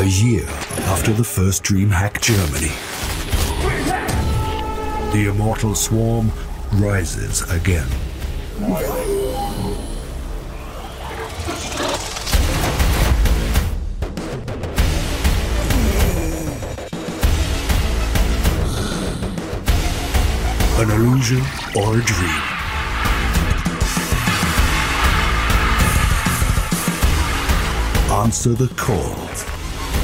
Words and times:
A 0.00 0.04
year 0.04 0.46
after 0.88 1.12
the 1.12 1.22
first 1.22 1.62
DreamHack 1.62 2.22
Germany, 2.22 2.72
the 5.12 5.28
immortal 5.28 5.74
swarm 5.74 6.32
rises 6.72 7.42
again. 7.50 7.86
An 20.78 20.90
illusion 20.90 21.42
or 21.76 21.98
a 21.98 22.02
dream? 22.02 22.42
Answer 28.10 28.54
the 28.54 28.72
call. 28.78 29.49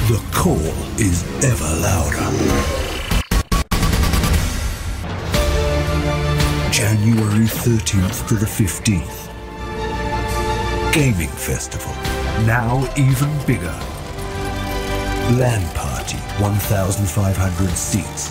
The 0.06 0.22
call 0.32 0.60
is 1.00 1.24
ever 1.42 1.64
louder. 1.82 2.30
January 6.70 7.46
13th 7.46 8.28
to 8.28 8.34
the 8.36 8.46
15th. 8.46 9.32
Gaming 10.94 11.26
Festival. 11.26 11.92
Now 12.46 12.88
even 12.96 13.28
bigger. 13.48 13.76
LAN 15.34 15.66
Party, 15.74 16.18
1,500 16.38 17.70
seats. 17.70 18.30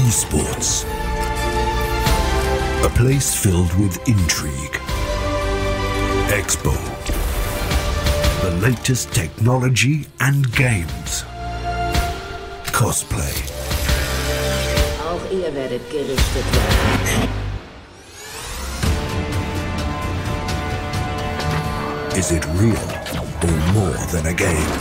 Esports. 0.00 0.86
A 2.86 2.88
place 2.88 3.34
filled 3.34 3.74
with 3.74 3.98
intrigue. 4.08 4.80
Expo. 6.30 6.93
The 8.44 8.50
latest 8.60 9.10
technology 9.14 10.06
and 10.20 10.44
games. 10.52 11.24
Cosplay. 12.72 13.32
Auch 15.00 15.24
ihr 15.32 15.54
werdet 15.54 15.90
gerichtet 15.90 16.44
werden. 16.52 17.28
Is 22.18 22.32
it 22.32 22.44
real 22.60 22.76
or 23.48 23.56
more 23.72 24.06
than 24.12 24.26
a 24.26 24.34
game? 24.34 24.78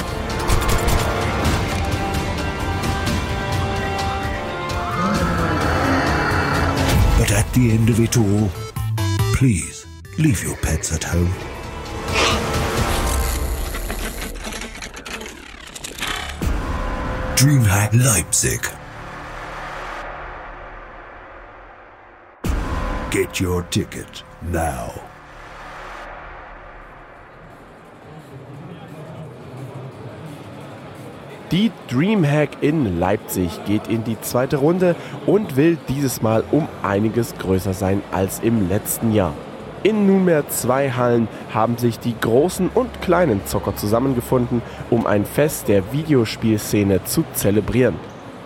But 7.17 7.31
at 7.31 7.48
the 7.53 7.72
end 7.72 7.89
of 7.89 8.02
it 8.02 8.17
all, 8.17 8.50
please 9.33 9.86
leave 10.17 10.44
your 10.44 10.58
pets 10.58 10.92
at 10.92 11.05
home. 11.05 11.53
DreamHack 17.36 17.94
Leipzig. 17.94 18.62
Get 23.10 23.42
your 23.42 23.64
ticket 23.71 24.23
now. 24.52 24.94
Die 31.52 31.71
Dreamhack 31.89 32.61
in 32.61 32.99
Leipzig 32.99 33.65
geht 33.65 33.88
in 33.88 34.04
die 34.04 34.21
zweite 34.21 34.58
Runde 34.58 34.95
und 35.26 35.55
will 35.55 35.80
dieses 35.89 36.21
Mal 36.21 36.44
um 36.52 36.67
einiges 36.83 37.33
größer 37.39 37.73
sein 37.73 38.04
als 38.11 38.42
im 38.42 38.70
letzten 38.70 39.11
Jahr. 39.11 39.33
In 39.83 40.08
nunmehr 40.08 40.48
zwei 40.48 40.92
Hallen 40.92 41.27
haben 41.54 41.77
sich 41.77 41.99
die 41.99 42.16
großen 42.17 42.70
und 42.73 43.02
kleinen 43.02 43.45
Zocker 43.45 43.76
zusammengefunden, 43.76 44.61
um 44.89 45.05
ein 45.05 45.26
Fest 45.26 45.67
der 45.67 45.92
Videospielszene 45.92 47.04
zu 47.04 47.26
zelebrieren. 47.33 47.95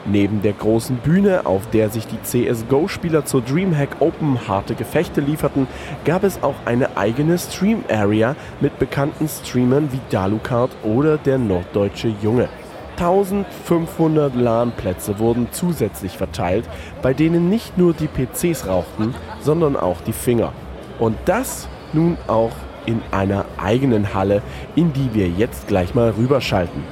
Neben 0.06 0.42
der 0.42 0.54
großen 0.54 0.96
Bühne, 0.98 1.46
auf 1.46 1.70
der 1.70 1.92
sich 1.92 2.08
die 2.08 2.20
CSGO-Spieler 2.24 3.26
zur 3.26 3.44
Dreamhack 3.44 3.98
Open 4.00 4.48
harte 4.48 4.74
Gefechte 4.74 5.22
lieferten, 5.22 5.68
gab 6.06 6.24
es 6.24 6.42
auch 6.42 6.56
eine 6.66 6.98
eigene 6.98 7.38
Stream-Area 7.38 8.36
mit 8.60 8.80
bekannten 8.80 9.28
Streamern 9.28 9.90
wie 9.92 10.00
Dalucard 10.10 10.72
oder 10.84 11.20
der 11.20 11.38
norddeutsche 11.38 12.12
Junge. 12.20 12.50
1500 12.96 14.34
LAN-Plätze 14.34 15.20
wurden 15.20 15.50
zusätzlich 15.52 16.18
verteilt, 16.18 16.68
bei 17.04 17.14
denen 17.14 17.48
nicht 17.48 17.78
nur 17.78 17.94
die 17.94 18.08
PCs 18.08 18.66
rauchten, 18.66 19.14
sondern 19.40 19.76
auch 19.76 20.02
die 20.02 20.14
Finger. 20.14 20.52
Und 21.00 21.18
das 21.26 21.68
nun 21.94 22.18
auch 22.28 22.52
in 22.86 23.02
einer 23.12 23.46
eigenen 23.58 24.14
Halle, 24.14 24.42
in 24.76 24.94
die 24.94 25.14
wir 25.14 25.28
jetzt 25.28 25.68
gleich 25.68 25.94
mal 25.94 26.12
rüberschalten. 26.12 26.84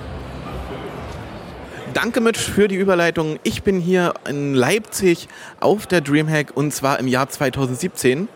Danke 1.93 2.19
Mitch 2.19 2.41
für 2.51 2.67
die 2.67 2.75
Überleitung. 2.75 3.39
Ich 3.43 3.63
bin 3.63 3.79
hier 3.79 4.13
in 4.27 4.53
Leipzig 4.53 5.29
auf 5.61 5.87
der 5.87 6.01
Dreamhack 6.01 6.51
und 6.53 6.73
zwar 6.73 6.99
im 6.99 7.07
Jahr 7.07 7.29
2017. 7.29 8.27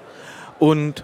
Und 0.60 1.04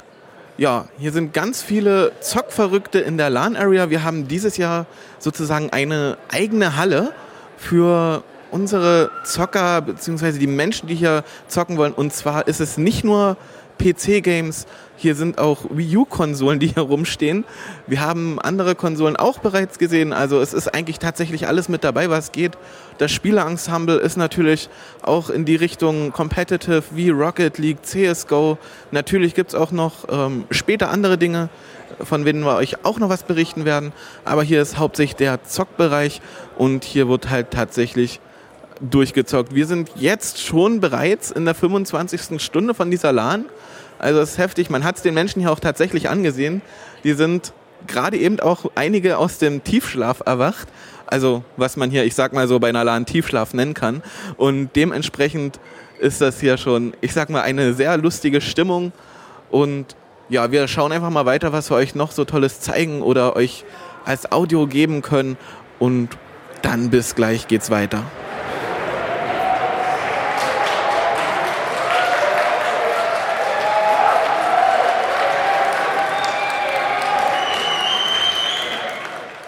ja, 0.58 0.86
hier 0.98 1.12
sind 1.12 1.34
ganz 1.34 1.62
viele 1.62 2.14
Zockverrückte 2.22 3.00
in 3.00 3.18
der 3.18 3.30
LAN-Area. 3.30 3.90
Wir 3.90 4.06
haben 4.06 4.30
dieses 4.30 4.56
Jahr 4.56 4.86
sozusagen 5.20 5.72
eine 5.72 6.18
eigene 6.32 6.78
Halle 6.78 7.12
für 7.58 8.24
unsere 8.52 9.12
Zocker 9.26 9.82
beziehungsweise 9.82 10.40
die 10.40 10.48
Menschen, 10.48 10.88
die 10.88 10.96
hier 10.96 11.26
zocken 11.50 11.76
wollen. 11.78 11.92
Und 11.92 12.14
zwar 12.14 12.48
ist 12.48 12.62
es 12.62 12.78
nicht 12.78 13.04
nur 13.04 13.36
PC-Games, 13.78 14.66
hier 14.98 15.16
sind 15.16 15.38
auch 15.38 15.66
Wii 15.70 15.98
U-Konsolen, 15.98 16.60
die 16.60 16.68
hier 16.74 16.84
rumstehen. 16.84 17.44
Wir 17.88 18.02
haben 18.02 18.40
andere 18.40 18.76
Konsolen 18.76 19.16
auch 19.16 19.40
bereits 19.40 19.78
gesehen. 19.78 20.14
Also 20.14 20.40
es 20.40 20.54
ist 20.54 20.74
eigentlich 20.74 21.00
tatsächlich 21.00 21.48
alles 21.48 21.70
mit 21.70 21.84
dabei, 21.84 22.10
was 22.10 22.32
geht. 22.32 22.54
Das 22.98 23.12
Spielerensemble 23.12 23.98
ist 23.98 24.16
natürlich 24.18 24.70
auch 25.02 25.30
in 25.30 25.46
die 25.46 25.56
Richtung 25.56 26.12
Competitive 26.12 26.84
wie 26.92 27.10
Rocket 27.10 27.58
League, 27.58 27.80
CSGO. 27.84 28.58
Natürlich 28.92 29.34
gibt's 29.34 29.54
auch 29.54 29.72
noch 29.72 30.06
ähm, 30.10 30.46
später 30.50 30.90
andere 30.90 31.18
Dinge, 31.18 31.50
von 32.02 32.24
denen 32.24 32.44
wir 32.44 32.56
euch 32.56 32.86
auch 32.86 33.00
noch 33.00 33.10
was 33.10 33.24
berichten 33.24 33.66
werden. 33.66 33.92
Aber 34.24 34.44
hier 34.44 34.62
ist 34.62 34.78
hauptsächlich 34.78 35.18
der 35.18 35.44
Zockbereich 35.44 36.22
und 36.58 36.86
hier 36.86 37.10
wird 37.10 37.30
halt 37.30 37.52
tatsächlich 37.52 38.22
durchgezockt. 38.82 39.54
Wir 39.56 39.68
sind 39.68 39.92
jetzt 39.96 40.42
schon 40.42 40.80
bereits 40.80 41.32
in 41.32 41.46
der 41.46 41.56
25. 41.56 42.42
Stunde 42.42 42.74
von 42.74 42.92
dieser 42.92 43.12
LAN. 43.12 43.46
Also 44.00 44.20
es 44.20 44.32
ist 44.32 44.38
heftig. 44.38 44.70
Man 44.70 44.84
hat 44.84 44.98
es 44.98 45.02
den 45.02 45.14
Menschen 45.14 45.42
hier 45.42 45.52
auch 45.52 45.60
tatsächlich 45.60 46.10
angesehen. 46.10 46.62
Die 47.04 47.14
sind 47.14 47.54
gerade 47.88 48.18
eben 48.18 48.40
auch 48.40 48.72
einige 48.76 49.18
aus 49.18 49.38
dem 49.38 49.64
Tiefschlaf 49.64 50.22
erwacht. 50.26 50.68
Also 51.08 51.44
was 51.56 51.78
man 51.78 51.92
hier, 51.92 52.04
ich 52.04 52.16
sag 52.16 52.34
mal 52.34 52.48
so, 52.48 52.60
bei 52.60 52.70
einer 52.70 52.84
LAN 52.84 53.06
Tiefschlaf 53.06 53.54
nennen 53.54 53.74
kann. 53.74 54.02
Und 54.38 54.76
dementsprechend 54.76 55.60
ist 56.00 56.22
das 56.22 56.40
hier 56.40 56.58
schon, 56.58 56.94
ich 57.02 57.14
sag 57.14 57.30
mal, 57.30 57.42
eine 57.42 57.74
sehr 57.74 57.98
lustige 57.98 58.42
Stimmung. 58.42 58.92
Und 59.50 59.96
ja, 60.30 60.52
wir 60.52 60.68
schauen 60.68 60.92
einfach 60.92 61.12
mal 61.12 61.26
weiter, 61.26 61.54
was 61.54 61.70
wir 61.70 61.78
euch 61.78 61.96
noch 61.96 62.12
so 62.12 62.26
Tolles 62.26 62.60
zeigen 62.60 63.02
oder 63.02 63.36
euch 63.36 63.64
als 64.04 64.32
Audio 64.32 64.68
geben 64.68 65.02
können. 65.02 65.38
Und 65.80 66.10
dann 66.62 66.90
bis 66.90 67.16
gleich 67.16 67.48
geht's 67.48 67.70
weiter. 67.70 68.04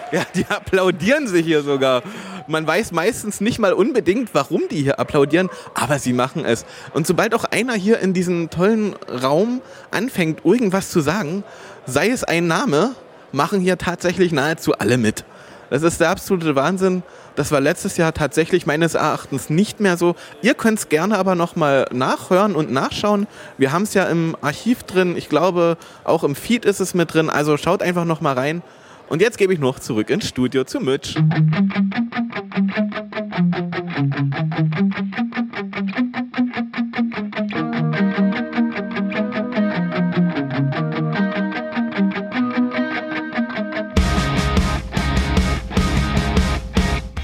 Ja, 0.12 0.24
die 0.34 0.46
applaudieren 0.46 1.26
sich 1.26 1.44
hier 1.44 1.62
sogar. 1.62 2.02
Man 2.46 2.66
weiß 2.66 2.92
meistens 2.92 3.42
nicht 3.42 3.58
mal 3.58 3.74
unbedingt, 3.74 4.30
warum 4.32 4.62
die 4.70 4.82
hier 4.82 4.98
applaudieren, 4.98 5.50
aber 5.74 5.98
sie 5.98 6.14
machen 6.14 6.46
es. 6.46 6.64
Und 6.94 7.06
sobald 7.06 7.34
auch 7.34 7.44
einer 7.44 7.74
hier 7.74 8.00
in 8.00 8.14
diesem 8.14 8.48
tollen 8.48 8.94
Raum 9.22 9.60
anfängt, 9.90 10.44
irgendwas 10.46 10.90
zu 10.90 11.00
sagen, 11.00 11.44
sei 11.86 12.08
es 12.08 12.24
ein 12.24 12.46
Name, 12.46 12.94
machen 13.32 13.60
hier 13.60 13.76
tatsächlich 13.76 14.32
nahezu 14.32 14.72
alle 14.72 14.96
mit. 14.96 15.24
Das 15.70 15.82
ist 15.82 16.00
der 16.00 16.08
absolute 16.08 16.56
Wahnsinn. 16.56 17.02
Das 17.36 17.52
war 17.52 17.60
letztes 17.60 17.98
Jahr 17.98 18.14
tatsächlich 18.14 18.64
meines 18.64 18.94
Erachtens 18.94 19.50
nicht 19.50 19.80
mehr 19.80 19.98
so. 19.98 20.16
Ihr 20.40 20.54
könnt 20.54 20.78
es 20.78 20.88
gerne 20.88 21.18
aber 21.18 21.34
nochmal 21.34 21.86
nachhören 21.92 22.56
und 22.56 22.72
nachschauen. 22.72 23.26
Wir 23.58 23.72
haben 23.72 23.82
es 23.82 23.92
ja 23.92 24.04
im 24.04 24.34
Archiv 24.40 24.84
drin. 24.84 25.16
Ich 25.16 25.28
glaube, 25.28 25.76
auch 26.04 26.24
im 26.24 26.34
Feed 26.34 26.64
ist 26.64 26.80
es 26.80 26.94
mit 26.94 27.12
drin. 27.12 27.28
Also 27.28 27.58
schaut 27.58 27.82
einfach 27.82 28.06
nochmal 28.06 28.34
rein. 28.34 28.62
Und 29.08 29.22
jetzt 29.22 29.38
gebe 29.38 29.54
ich 29.54 29.58
noch 29.58 29.78
zurück 29.78 30.10
ins 30.10 30.28
Studio 30.28 30.64
zu 30.64 30.80
Mitch. 30.80 31.18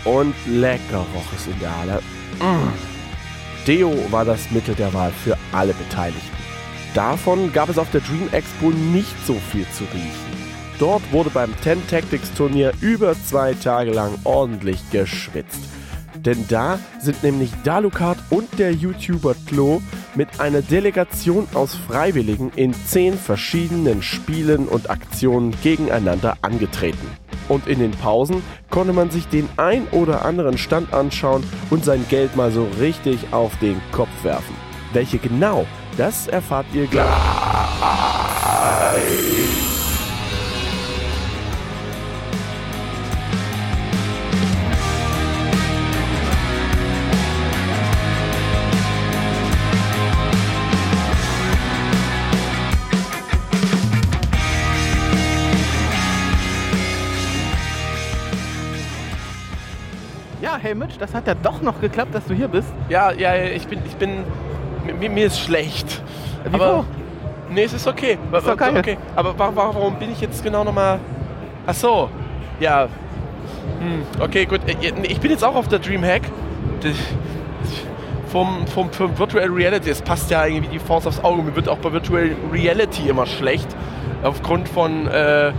Und 0.05 0.35
lecker 0.47 0.99
roch 0.99 1.33
es 1.37 1.47
in 1.47 1.59
der 1.61 1.79
Halle. 1.79 2.03
Mm. 2.41 2.73
Deo 3.67 3.93
war 4.11 4.25
das 4.25 4.51
Mittel 4.51 4.75
der 4.75 4.93
Wahl 4.95 5.13
für 5.13 5.37
alle 5.53 5.75
Beteiligten. 5.75 6.21
Davon 6.95 7.53
gab 7.53 7.69
es 7.69 7.79
auf 7.79 7.91
der 7.91 8.01
Dream 8.01 8.29
Expo 8.33 8.71
nicht 8.71 9.15
so 9.27 9.35
viel 9.35 9.67
zu 9.73 9.85
riechen. 9.85 10.34
Dort 10.79 11.03
wurde 11.13 11.31
beim 11.31 11.55
Ten 11.63 11.87
Tactics 11.89 12.33
Turnier 12.35 12.73
über 12.81 13.15
zwei 13.15 13.55
Tage 13.55 13.93
lang 13.93 14.19
ordentlich 14.25 14.79
geschwitzt. 14.91 15.61
Denn 16.17 16.47
da 16.49 16.79
sind 17.01 17.23
nämlich 17.23 17.51
Dalukat 17.65 18.17
und 18.31 18.59
der 18.59 18.73
YouTuber 18.73 19.35
Klo 19.47 19.83
mit 20.15 20.41
einer 20.41 20.63
Delegation 20.63 21.47
aus 21.55 21.75
Freiwilligen 21.75 22.51
in 22.57 22.73
zehn 22.73 23.19
verschiedenen 23.19 24.03
Spielen 24.03 24.67
und 24.67 24.89
Aktionen 24.89 25.55
gegeneinander 25.63 26.39
angetreten. 26.41 27.07
Und 27.49 27.67
in 27.67 27.79
den 27.79 27.91
Pausen 27.91 28.43
konnte 28.71 28.95
man 28.95 29.11
sich 29.11 29.29
den 29.29 29.49
ein 29.59 29.87
oder 29.89 30.25
anderen 30.25 30.57
Stand 30.57 30.95
anschauen 30.95 31.45
und 31.71 31.85
sein 31.85 32.07
Geld 32.09 32.37
mal 32.37 32.51
so 32.51 32.67
richtig 32.81 33.33
auf 33.33 33.59
den 33.59 33.81
Kopf 33.93 34.09
werfen. 34.23 34.55
Welche 34.95 35.19
genau, 35.19 35.67
das 35.99 36.27
erfahrt 36.27 36.67
ihr 36.73 36.87
gleich. 36.87 37.05
Mitch, 60.87 60.99
das 60.99 61.15
hat 61.15 61.27
ja 61.27 61.35
doch 61.35 61.61
noch 61.63 61.81
geklappt, 61.81 62.15
dass 62.15 62.25
du 62.27 62.35
hier 62.35 62.49
bist. 62.49 62.69
Ja, 62.89 63.13
ja, 63.13 63.35
ich 63.37 63.67
bin, 63.67 63.81
ich 63.87 63.97
bin, 63.97 64.25
mir, 65.01 65.09
mir 65.11 65.27
ist 65.27 65.41
schlecht. 65.41 66.03
Wieso? 66.51 66.63
Aber, 66.65 66.85
nee, 67.51 67.65
es 67.65 67.73
ist 67.73 67.87
okay. 67.87 68.19
Ist 68.33 68.47
doch 68.47 68.57
geil. 68.57 68.77
okay. 68.77 68.99
Aber 69.17 69.39
wa- 69.39 69.53
wa- 69.55 69.71
warum 69.75 69.95
bin 69.99 70.13
ich 70.13 70.21
jetzt 70.21 70.43
genau 70.45 70.63
nochmal, 70.65 70.99
ach 71.67 71.75
so, 71.75 72.11
ja, 72.61 72.89
hm, 73.81 74.03
okay, 74.23 74.45
gut. 74.45 74.61
Äh, 74.67 74.75
nee, 75.01 75.09
Ich 75.09 75.21
bin 75.21 75.31
jetzt 75.31 75.43
auch 75.45 75.55
auf 75.55 75.69
der 75.69 75.79
Dreamhack. 75.79 76.23
Vom, 78.29 78.67
vom, 78.67 78.91
vom 78.91 79.17
Virtual 79.17 79.49
Reality, 79.49 79.91
es 79.91 80.03
passt 80.03 80.29
ja 80.31 80.45
irgendwie 80.45 80.73
die 80.73 80.79
Faust 80.81 81.07
aufs 81.07 81.23
Auge. 81.23 81.43
Mir 81.43 81.55
wird 81.55 81.69
auch 81.69 81.79
bei 81.79 81.93
Virtual 81.93 82.31
Reality 82.53 83.09
immer 83.09 83.27
schlecht. 83.27 83.69
Aufgrund 84.25 84.69
von 84.69 85.07
äh, 85.07 85.53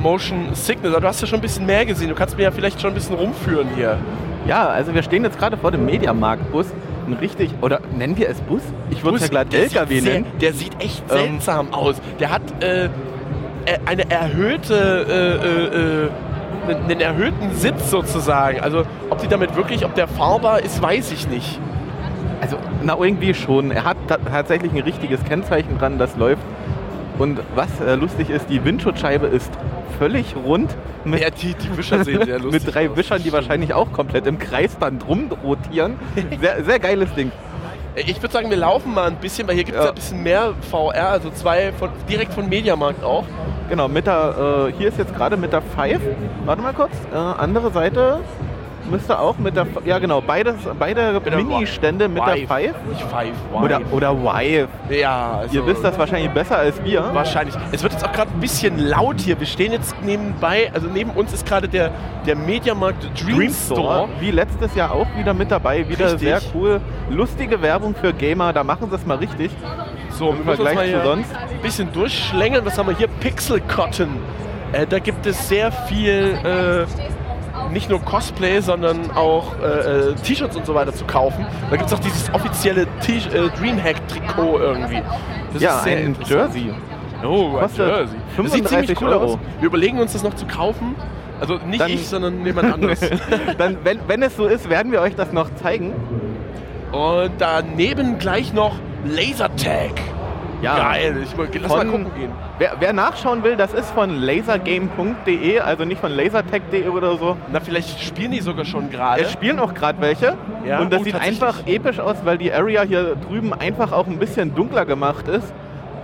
Motion 0.00 0.54
Sickness. 0.54 0.92
Aber 0.92 1.00
du 1.00 1.08
hast 1.08 1.20
ja 1.20 1.26
schon 1.26 1.40
ein 1.40 1.42
bisschen 1.42 1.66
mehr 1.66 1.84
gesehen. 1.84 2.08
Du 2.08 2.14
kannst 2.14 2.36
mir 2.36 2.44
ja 2.44 2.50
vielleicht 2.52 2.80
schon 2.80 2.92
ein 2.92 2.94
bisschen 2.94 3.16
rumführen 3.16 3.68
hier. 3.74 3.98
Ja, 4.46 4.68
also 4.68 4.94
wir 4.94 5.02
stehen 5.02 5.24
jetzt 5.24 5.38
gerade 5.38 5.56
vor 5.56 5.70
dem 5.70 5.84
Mediamarkt-Bus. 5.86 6.66
Ein 7.06 7.14
richtig, 7.14 7.50
oder 7.60 7.80
nennen 7.96 8.16
wir 8.16 8.28
es 8.28 8.40
Bus? 8.40 8.62
Ich 8.90 9.02
würde 9.04 9.16
es 9.16 9.22
ja 9.24 9.28
glatt 9.28 9.52
LKW 9.52 10.00
nennen. 10.00 10.26
Der 10.40 10.52
sieht 10.52 10.80
echt 10.80 11.02
Ähm, 11.10 11.16
seltsam 11.40 11.72
aus. 11.74 11.96
Der 12.20 12.30
hat 12.30 12.42
äh, 12.62 12.84
äh, 12.84 12.88
eine 13.86 14.08
erhöhte, 14.10 15.06
äh, 15.08 16.68
äh, 16.68 16.72
äh, 16.72 16.84
einen- 16.88 17.00
erhöhten 17.00 17.52
Sitz 17.54 17.90
sozusagen. 17.90 18.60
Also 18.60 18.84
ob 19.08 19.18
die 19.18 19.28
damit 19.28 19.56
wirklich, 19.56 19.84
ob 19.84 19.94
der 19.94 20.08
fahrbar 20.08 20.60
ist, 20.62 20.80
weiß 20.80 21.10
ich 21.12 21.28
nicht. 21.28 21.58
Also, 22.40 22.56
na 22.82 22.96
irgendwie 22.98 23.34
schon. 23.34 23.70
Er 23.70 23.84
hat 23.84 23.96
ta 24.06 24.16
tatsächlich 24.18 24.72
ein 24.72 24.78
richtiges 24.82 25.22
Kennzeichen 25.24 25.78
dran, 25.78 25.98
das 25.98 26.16
läuft. 26.16 26.42
Und 27.18 27.40
was 27.54 27.68
äh, 27.80 27.96
lustig 27.96 28.30
ist, 28.30 28.48
die 28.48 28.64
Windschutzscheibe 28.64 29.26
ist 29.26 29.50
völlig 30.00 30.34
rund 30.34 30.74
mit, 31.04 31.20
Ja, 31.20 31.28
die, 31.30 31.52
die 31.54 31.76
Wischer 31.76 32.02
sehen 32.04 32.24
sehr 32.24 32.38
lustig 32.40 32.64
mit 32.64 32.74
drei 32.74 32.88
aus. 32.90 32.96
Wischern, 32.96 33.22
die 33.22 33.32
wahrscheinlich 33.32 33.74
auch 33.74 33.92
komplett 33.92 34.26
im 34.26 34.38
Kreis 34.38 34.78
dann 34.80 34.98
drum 34.98 35.30
rotieren. 35.44 35.96
Sehr, 36.40 36.64
sehr 36.64 36.78
geiles 36.78 37.12
Ding. 37.14 37.30
Ich 37.96 38.22
würde 38.22 38.32
sagen, 38.32 38.48
wir 38.48 38.56
laufen 38.56 38.94
mal 38.94 39.08
ein 39.08 39.16
bisschen, 39.16 39.46
weil 39.46 39.56
hier 39.56 39.64
gibt 39.64 39.76
es 39.76 39.82
Ja. 39.82 39.86
ja. 39.86 39.90
ein 39.90 39.94
bisschen 39.96 40.22
mehr 40.22 40.54
VR, 40.70 41.10
also 41.10 41.28
zwei 41.30 41.72
von, 41.72 41.90
direkt 42.08 42.32
von 42.32 42.48
Mediamarkt 42.48 43.04
auch. 43.04 43.24
Genau, 43.68 43.88
mit 43.88 44.06
der, 44.06 44.68
äh, 44.70 44.72
hier 44.78 44.88
ist 44.88 44.96
jetzt 44.98 45.14
gerade 45.14 45.36
mit 45.36 45.52
der 45.52 45.60
Five. 45.60 46.00
Warte 46.46 46.62
mal 46.62 46.72
kurz. 46.72 46.92
Äh, 47.12 47.16
andere 47.16 47.70
Seite 47.70 48.20
müsste 48.90 49.18
auch 49.18 49.38
mit 49.38 49.56
der, 49.56 49.66
ja 49.84 49.98
genau, 49.98 50.20
beides, 50.20 50.56
beide 50.78 51.20
Mini-Stände 51.20 52.08
mit 52.08 52.22
der. 52.26 52.46
Five. 52.46 52.74
Nicht 52.88 53.02
Five, 53.02 53.34
Vive. 53.52 53.64
Oder, 53.64 53.80
oder 53.92 54.16
Vive. 54.16 54.68
ja, 54.90 55.38
also 55.40 55.54
Ihr 55.54 55.66
wisst 55.66 55.84
das 55.84 55.98
wahrscheinlich 55.98 56.30
besser 56.30 56.58
als 56.58 56.82
wir. 56.84 57.08
Wahrscheinlich. 57.12 57.54
Es 57.72 57.82
wird 57.82 57.92
jetzt 57.92 58.04
auch 58.04 58.12
gerade 58.12 58.30
ein 58.32 58.40
bisschen 58.40 58.78
laut 58.78 59.20
hier. 59.20 59.38
Wir 59.38 59.46
stehen 59.46 59.72
jetzt 59.72 59.94
nebenbei, 60.02 60.70
also 60.74 60.88
neben 60.88 61.10
uns 61.10 61.32
ist 61.32 61.46
gerade 61.46 61.68
der, 61.68 61.90
der 62.26 62.36
Mediamarkt 62.36 63.04
Dream, 63.22 63.36
Dream 63.38 63.52
Store. 63.52 63.80
Store, 63.80 64.08
wie 64.20 64.30
letztes 64.30 64.74
Jahr 64.74 64.92
auch 64.92 65.06
wieder 65.16 65.34
mit 65.34 65.50
dabei. 65.50 65.88
Wieder 65.88 66.12
Richtig. 66.12 66.20
sehr 66.20 66.40
cool. 66.54 66.80
Lustige 67.10 67.60
Werbung 67.62 67.94
für 67.94 68.12
Gamer, 68.12 68.52
da 68.52 68.64
machen 68.64 68.88
sie 68.90 68.96
es 68.96 69.06
mal 69.06 69.16
richtig. 69.18 69.50
So, 70.10 70.30
Im 70.30 70.44
Vergleich 70.44 70.92
zu 70.92 71.02
sonst. 71.02 71.30
ein 71.34 71.62
bisschen 71.62 71.92
durchschlängeln. 71.92 72.64
Was 72.64 72.76
haben 72.78 72.88
wir 72.88 72.96
hier? 72.96 73.08
Pixel 73.20 73.60
Cotton. 73.60 74.08
Äh, 74.72 74.86
da 74.86 74.98
gibt 74.98 75.26
es 75.26 75.48
sehr 75.48 75.72
viel, 75.72 76.38
äh, 76.44 76.84
nicht 77.72 77.88
nur 77.90 78.00
Cosplay, 78.02 78.60
sondern 78.60 79.10
auch 79.12 79.54
äh, 79.62 80.10
äh, 80.10 80.14
T-Shirts 80.14 80.56
und 80.56 80.66
so 80.66 80.74
weiter 80.74 80.92
zu 80.94 81.04
kaufen. 81.04 81.46
Da 81.70 81.76
gibt 81.76 81.88
es 81.88 81.94
auch 81.94 82.00
dieses 82.00 82.32
offizielle 82.34 82.86
T 83.00 83.16
äh, 83.16 83.48
Dreamhack-Trikot 83.58 84.58
irgendwie. 84.58 85.02
Das 85.52 85.62
Ja, 85.62 85.76
ist 85.78 85.84
sehr 85.84 85.96
ein. 85.98 86.16
Jersey. 86.26 86.72
Oh, 87.24 87.48
ein 87.56 87.60
Kostet 87.62 87.86
Jersey. 87.86 88.16
Das 88.36 88.52
sieht 88.52 88.68
35 88.68 88.68
ziemlich 88.68 89.02
cool 89.02 89.08
Euro. 89.08 89.24
aus. 89.34 89.38
Wir 89.60 89.66
überlegen 89.66 89.98
uns 89.98 90.12
das 90.12 90.22
noch 90.22 90.34
zu 90.34 90.46
kaufen. 90.46 90.94
Also 91.40 91.54
nicht 91.66 91.80
Dann- 91.80 91.90
ich, 91.90 92.06
sondern 92.08 92.44
jemand 92.44 92.72
anderes. 92.74 93.00
Dann, 93.58 93.78
wenn, 93.84 93.98
wenn 94.06 94.22
es 94.22 94.36
so 94.36 94.46
ist, 94.46 94.68
werden 94.68 94.92
wir 94.92 95.00
euch 95.00 95.14
das 95.16 95.32
noch 95.32 95.48
zeigen. 95.56 95.92
Und 96.92 97.30
daneben 97.38 98.18
gleich 98.18 98.52
noch 98.52 98.74
Lasertag. 99.04 99.92
Ja. 100.62 100.76
Geil. 100.76 101.16
Ich, 101.22 101.30
lass 101.60 101.70
mal 101.70 101.78
Von- 101.78 101.90
gucken 101.90 102.14
gehen. 102.18 102.30
Wer, 102.58 102.72
wer 102.78 102.92
nachschauen 102.92 103.42
will, 103.42 103.56
das 103.56 103.72
ist 103.72 103.90
von 103.90 104.20
lasergame.de, 104.20 105.60
also 105.60 105.84
nicht 105.84 106.00
von 106.00 106.12
lasertech.de 106.12 106.88
oder 106.88 107.16
so. 107.16 107.36
Na, 107.52 107.60
vielleicht 107.60 108.00
spielen 108.00 108.32
die 108.32 108.40
sogar 108.40 108.64
schon 108.64 108.90
gerade. 108.90 109.22
Es 109.22 109.32
spielen 109.32 109.58
auch 109.58 109.72
gerade 109.74 110.00
welche. 110.00 110.36
Ja, 110.66 110.80
und 110.80 110.92
das 110.92 111.00
oh, 111.00 111.04
sieht 111.04 111.14
einfach 111.14 111.66
episch 111.66 111.98
aus, 111.98 112.16
weil 112.24 112.38
die 112.38 112.52
Area 112.52 112.82
hier 112.82 113.16
drüben 113.16 113.54
einfach 113.54 113.92
auch 113.92 114.06
ein 114.06 114.18
bisschen 114.18 114.54
dunkler 114.54 114.84
gemacht 114.84 115.28
ist, 115.28 115.52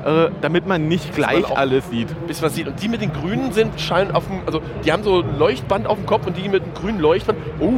äh, 0.05 0.31
damit 0.41 0.67
man 0.67 0.89
nicht 0.89 1.15
gleich 1.15 1.45
auch- 1.45 1.57
alles 1.57 1.91
sieht. 1.91 2.09
Bis 2.27 2.43
was 2.43 2.55
sieht. 2.55 2.69
Und 2.69 2.83
die 2.83 2.89
mit 2.89 3.03
den 3.03 3.13
Grünen 3.13 3.53
sind, 3.53 3.79
scheinen 3.81 4.13
auf 4.13 4.27
dem, 4.27 4.41
also 4.47 4.63
die 4.85 4.93
haben 4.93 5.03
so 5.03 5.21
ein 5.23 5.39
Leuchtband 5.39 5.87
auf 5.87 5.99
dem 5.99 6.07
Kopf 6.07 6.27
und 6.27 6.37
die 6.37 6.49
mit 6.49 6.65
dem 6.65 6.75
grünen 6.75 7.01
Leuchtband, 7.01 7.39
oh, 7.61 7.73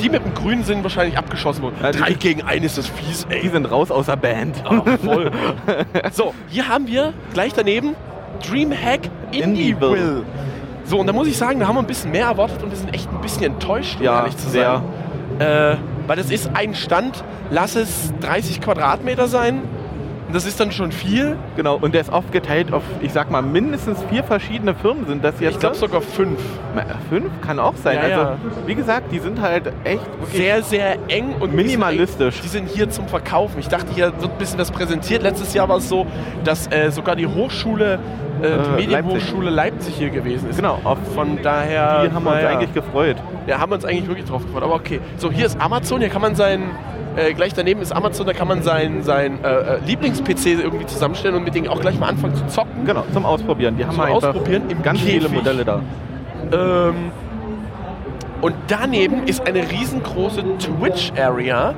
die 0.00 0.08
mit 0.08 0.24
dem 0.24 0.34
grünen 0.34 0.64
sind 0.64 0.82
wahrscheinlich 0.82 1.16
abgeschossen 1.16 1.62
worden. 1.62 1.76
Ja, 1.82 1.92
die- 1.92 1.98
Drei 1.98 2.12
gegen 2.14 2.42
einen 2.42 2.64
ist 2.64 2.76
das 2.78 2.86
fies, 2.88 3.26
Die 3.28 3.34
ey. 3.34 3.48
sind 3.48 3.70
raus 3.70 3.90
aus 3.90 4.06
der 4.06 4.16
Band. 4.16 4.62
Ah, 4.64 4.82
voll. 5.04 5.30
so, 6.12 6.34
hier 6.48 6.68
haben 6.68 6.86
wir 6.86 7.12
gleich 7.32 7.52
daneben 7.54 7.94
Dreamhack 8.48 9.00
Indieville. 9.32 9.44
Indieville. 9.96 10.22
So, 10.84 10.98
und 11.00 11.06
da 11.06 11.12
muss 11.12 11.26
ich 11.26 11.36
sagen, 11.36 11.58
da 11.60 11.66
haben 11.66 11.76
wir 11.76 11.80
ein 11.80 11.86
bisschen 11.86 12.10
mehr 12.12 12.26
erwartet 12.26 12.62
und 12.62 12.70
wir 12.70 12.76
sind 12.76 12.94
echt 12.94 13.10
ein 13.10 13.20
bisschen 13.20 13.44
enttäuscht, 13.44 13.96
um 13.98 14.04
Ja, 14.04 14.20
ehrlich 14.20 14.36
zu 14.36 14.48
sehr. 14.48 14.82
sein. 15.38 15.46
Äh, 15.48 15.76
weil 16.06 16.16
das 16.16 16.30
ist 16.30 16.50
ein 16.54 16.74
Stand, 16.74 17.24
lass 17.50 17.74
es 17.76 18.12
30 18.20 18.60
Quadratmeter 18.60 19.26
sein. 19.26 19.62
Und 20.26 20.34
das 20.34 20.44
ist 20.44 20.58
dann 20.58 20.72
schon 20.72 20.90
viel. 20.90 21.36
Genau, 21.56 21.76
und 21.76 21.94
der 21.94 22.00
ist 22.00 22.12
aufgeteilt 22.12 22.72
auf, 22.72 22.82
ich 23.00 23.12
sag 23.12 23.30
mal, 23.30 23.42
mindestens 23.42 24.02
vier 24.10 24.24
verschiedene 24.24 24.74
Firmen 24.74 25.06
sind 25.06 25.24
das 25.24 25.38
jetzt. 25.40 25.54
Ich 25.54 25.60
glaube 25.60 25.76
sogar 25.76 26.00
fünf. 26.00 26.40
Na, 26.74 26.84
Fünf 27.08 27.30
kann 27.40 27.60
auch 27.60 27.76
sein. 27.76 27.96
Ja, 27.96 28.02
also, 28.02 28.16
ja. 28.16 28.38
wie 28.66 28.74
gesagt, 28.74 29.12
die 29.12 29.20
sind 29.20 29.40
halt 29.40 29.72
echt 29.84 30.02
Sehr, 30.32 30.62
sehr 30.62 30.96
eng 31.08 31.36
und 31.38 31.54
Minimalistisch. 31.54 32.40
Die 32.40 32.48
sind, 32.48 32.66
die 32.66 32.70
sind 32.70 32.76
hier 32.76 32.90
zum 32.90 33.06
Verkaufen. 33.06 33.60
Ich 33.60 33.68
dachte, 33.68 33.92
hier 33.94 34.12
wird 34.20 34.32
ein 34.32 34.38
bisschen 34.38 34.58
was 34.58 34.70
präsentiert. 34.70 35.22
Letztes 35.22 35.54
Jahr 35.54 35.68
war 35.68 35.76
es 35.76 35.88
so, 35.88 36.06
dass 36.42 36.66
äh, 36.72 36.90
sogar 36.90 37.14
die 37.14 37.26
Hochschule, 37.26 38.00
äh, 38.42 38.48
die 38.78 38.84
Äh, 38.84 38.86
Medienhochschule 38.96 39.50
Leipzig. 39.50 39.94
hier 39.96 40.10
gewesen 40.10 40.50
ist. 40.50 40.56
Genau, 40.56 40.78
Von 41.14 41.38
daher. 41.42 42.04
die 42.06 42.12
haben 42.12 42.24
wir 42.24 42.32
uns 42.32 42.42
naja. 42.42 42.48
eigentlich 42.58 42.74
gefreut. 42.74 43.16
Ja, 43.46 43.58
haben 43.60 43.70
wir 43.70 43.76
uns 43.76 43.84
eigentlich 43.84 44.08
wirklich 44.08 44.26
drauf 44.26 44.44
gefreut. 44.44 44.62
Aber 44.62 44.74
okay. 44.74 45.00
So, 45.16 45.30
hier 45.30 45.46
ist 45.46 45.60
Amazon. 45.60 46.00
Hier 46.00 46.10
kann 46.10 46.22
man 46.22 46.34
sein. 46.34 46.62
Äh, 47.16 47.32
gleich 47.32 47.54
daneben 47.54 47.80
ist 47.80 47.92
Amazon, 47.92 48.26
da 48.26 48.34
kann 48.34 48.46
man 48.46 48.62
sein, 48.62 49.02
sein 49.02 49.42
äh, 49.42 49.48
äh, 49.48 49.78
Lieblings-PC 49.86 50.60
irgendwie 50.62 50.84
zusammenstellen 50.84 51.34
und 51.34 51.44
mit 51.44 51.54
denen 51.54 51.66
auch 51.66 51.80
gleich 51.80 51.98
mal 51.98 52.08
anfangen 52.10 52.34
zu 52.34 52.46
zocken. 52.46 52.84
Genau, 52.84 53.04
zum 53.14 53.24
Ausprobieren. 53.24 53.78
Die 53.78 53.84
haben 53.86 53.92
Zum 53.94 54.02
einfach 54.02 54.34
Ausprobieren 54.34 54.64
im 54.68 54.82
ganz 54.82 55.00
viele 55.00 55.20
Käfig. 55.20 55.32
Modelle 55.34 55.64
da. 55.64 55.80
Ähm, 56.52 56.94
und 58.42 58.54
daneben 58.68 59.24
ist 59.26 59.46
eine 59.46 59.62
riesengroße 59.70 60.42
Twitch-Area, 60.58 61.72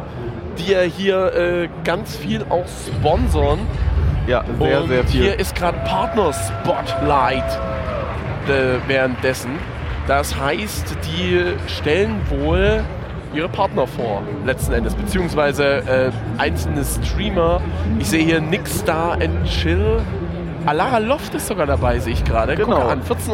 die 0.58 0.72
ja 0.72 0.80
hier 0.80 1.32
äh, 1.34 1.68
ganz 1.84 2.16
viel 2.16 2.44
auch 2.50 2.64
sponsern. 2.66 3.60
Ja, 4.28 4.44
sehr, 4.60 4.82
und 4.82 4.88
sehr 4.88 5.04
viel. 5.04 5.22
hier 5.22 5.38
ist 5.40 5.56
gerade 5.56 5.78
Partner 5.78 6.32
Spotlight. 6.32 7.58
äh, 8.48 8.78
währenddessen. 8.86 9.50
Das 10.06 10.38
heißt, 10.38 10.96
die 11.04 11.54
stellen 11.66 12.20
wohl 12.30 12.82
ihre 13.34 13.48
Partner 13.48 13.86
vor, 13.86 14.22
letzten 14.46 14.72
Endes, 14.72 14.94
beziehungsweise 14.94 15.64
äh, 15.64 16.10
einzelne 16.38 16.82
Streamer. 16.84 17.60
Ich 17.98 18.08
sehe 18.08 18.24
hier 18.24 18.40
Nickstar 18.40 19.14
and 19.14 19.44
Chill. 19.46 20.00
Alara 20.66 20.98
Loft 20.98 21.34
ist 21.34 21.46
sogar 21.46 21.66
dabei, 21.66 21.98
sehe 21.98 22.12
ich 22.12 22.24
gerade. 22.24 22.54
Genau. 22.56 22.80
Guck 22.80 22.90
an, 22.90 23.02
14.30 23.02 23.30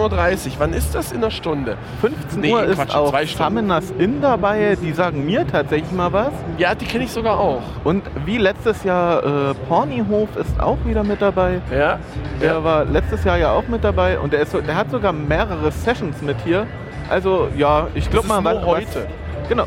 Uhr. 0.49 0.53
Wann 0.59 0.73
ist 0.73 0.95
das 0.95 1.13
in 1.13 1.21
der 1.21 1.31
Stunde? 1.31 1.77
15 2.01 2.41
Nee, 2.41 2.53
Uhr 2.53 2.65
ist 2.65 2.77
Quatsch, 2.77 2.95
auch 2.95 3.11
zwei 3.11 3.27
Stunden. 3.27 3.57
Summoners 3.57 3.91
Inn 3.99 4.21
dabei, 4.21 4.77
die 4.81 4.93
sagen 4.93 5.25
mir 5.25 5.47
tatsächlich 5.47 5.91
mal 5.93 6.13
was. 6.13 6.31
Ja, 6.59 6.75
die 6.75 6.85
kenne 6.85 7.05
ich 7.05 7.11
sogar 7.13 7.39
auch. 7.41 7.63
Und 7.83 8.03
wie 8.25 8.39
letztes 8.39 8.85
Jahr, 8.85 9.51
äh, 9.51 9.55
Pornyhof 9.69 10.37
ist 10.37 10.61
auch 10.61 10.79
wieder 10.85 11.03
mit 11.03 11.21
dabei. 11.23 11.61
Ja, 11.77 11.99
Der 12.41 12.63
war 12.63 12.85
letztes 12.85 13.25
Jahr 13.25 13.37
ja 13.39 13.53
auch 13.53 13.67
mit 13.69 13.83
dabei 13.85 14.19
und 14.19 14.33
der, 14.33 14.41
ist 14.41 14.53
der 14.55 14.77
hat 14.77 14.91
sogar 14.91 15.13
mehrere 15.13 15.71
Sessions 15.73 16.21
mit 16.23 16.37
hier. 16.45 16.67
Also 17.11 17.49
ja, 17.57 17.89
ich 17.95 18.11
glaube 18.11 18.29
mal 18.29 18.41
nur 18.41 18.55
was- 18.61 18.65
heute. 18.67 19.07
Genau. 19.49 19.65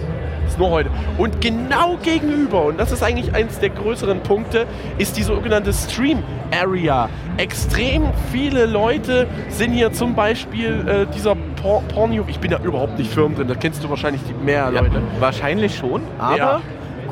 Nur 0.58 0.70
heute. 0.72 0.90
Und 1.18 1.42
genau 1.42 1.98
gegenüber, 2.02 2.66
und 2.66 2.80
das 2.80 2.92
ist 2.92 3.04
eigentlich 3.04 3.34
eins 3.36 3.60
der 3.60 3.70
größeren 3.70 4.22
Punkte, 4.22 4.66
ist 4.98 5.18
die 5.18 5.24
sogenannte 5.24 5.74
Stream 5.74 6.24
Area. 6.52 7.10
Extrem 7.38 8.04
viele 8.32 8.66
Leute 8.66 9.28
sind 9.50 9.72
hier 9.72 9.92
zum 9.92 10.16
Beispiel 10.16 10.86
äh, 10.88 11.14
dieser 11.14 11.36
Por 11.62 11.84
Pornio. 11.94 12.26
Ich 12.28 12.40
bin 12.40 12.52
da 12.52 12.58
überhaupt 12.64 12.98
nicht 12.98 13.12
firm 13.12 13.36
drin, 13.36 13.48
da 13.48 13.56
kennst 13.56 13.84
du 13.84 13.90
wahrscheinlich 13.90 14.22
die 14.28 14.34
mehr 14.34 14.72
Ja, 14.74 14.82
Leute. 14.82 15.02
wahrscheinlich 15.20 15.76
schon, 15.78 16.02
aber 16.18 16.38
Ja. 16.38 16.62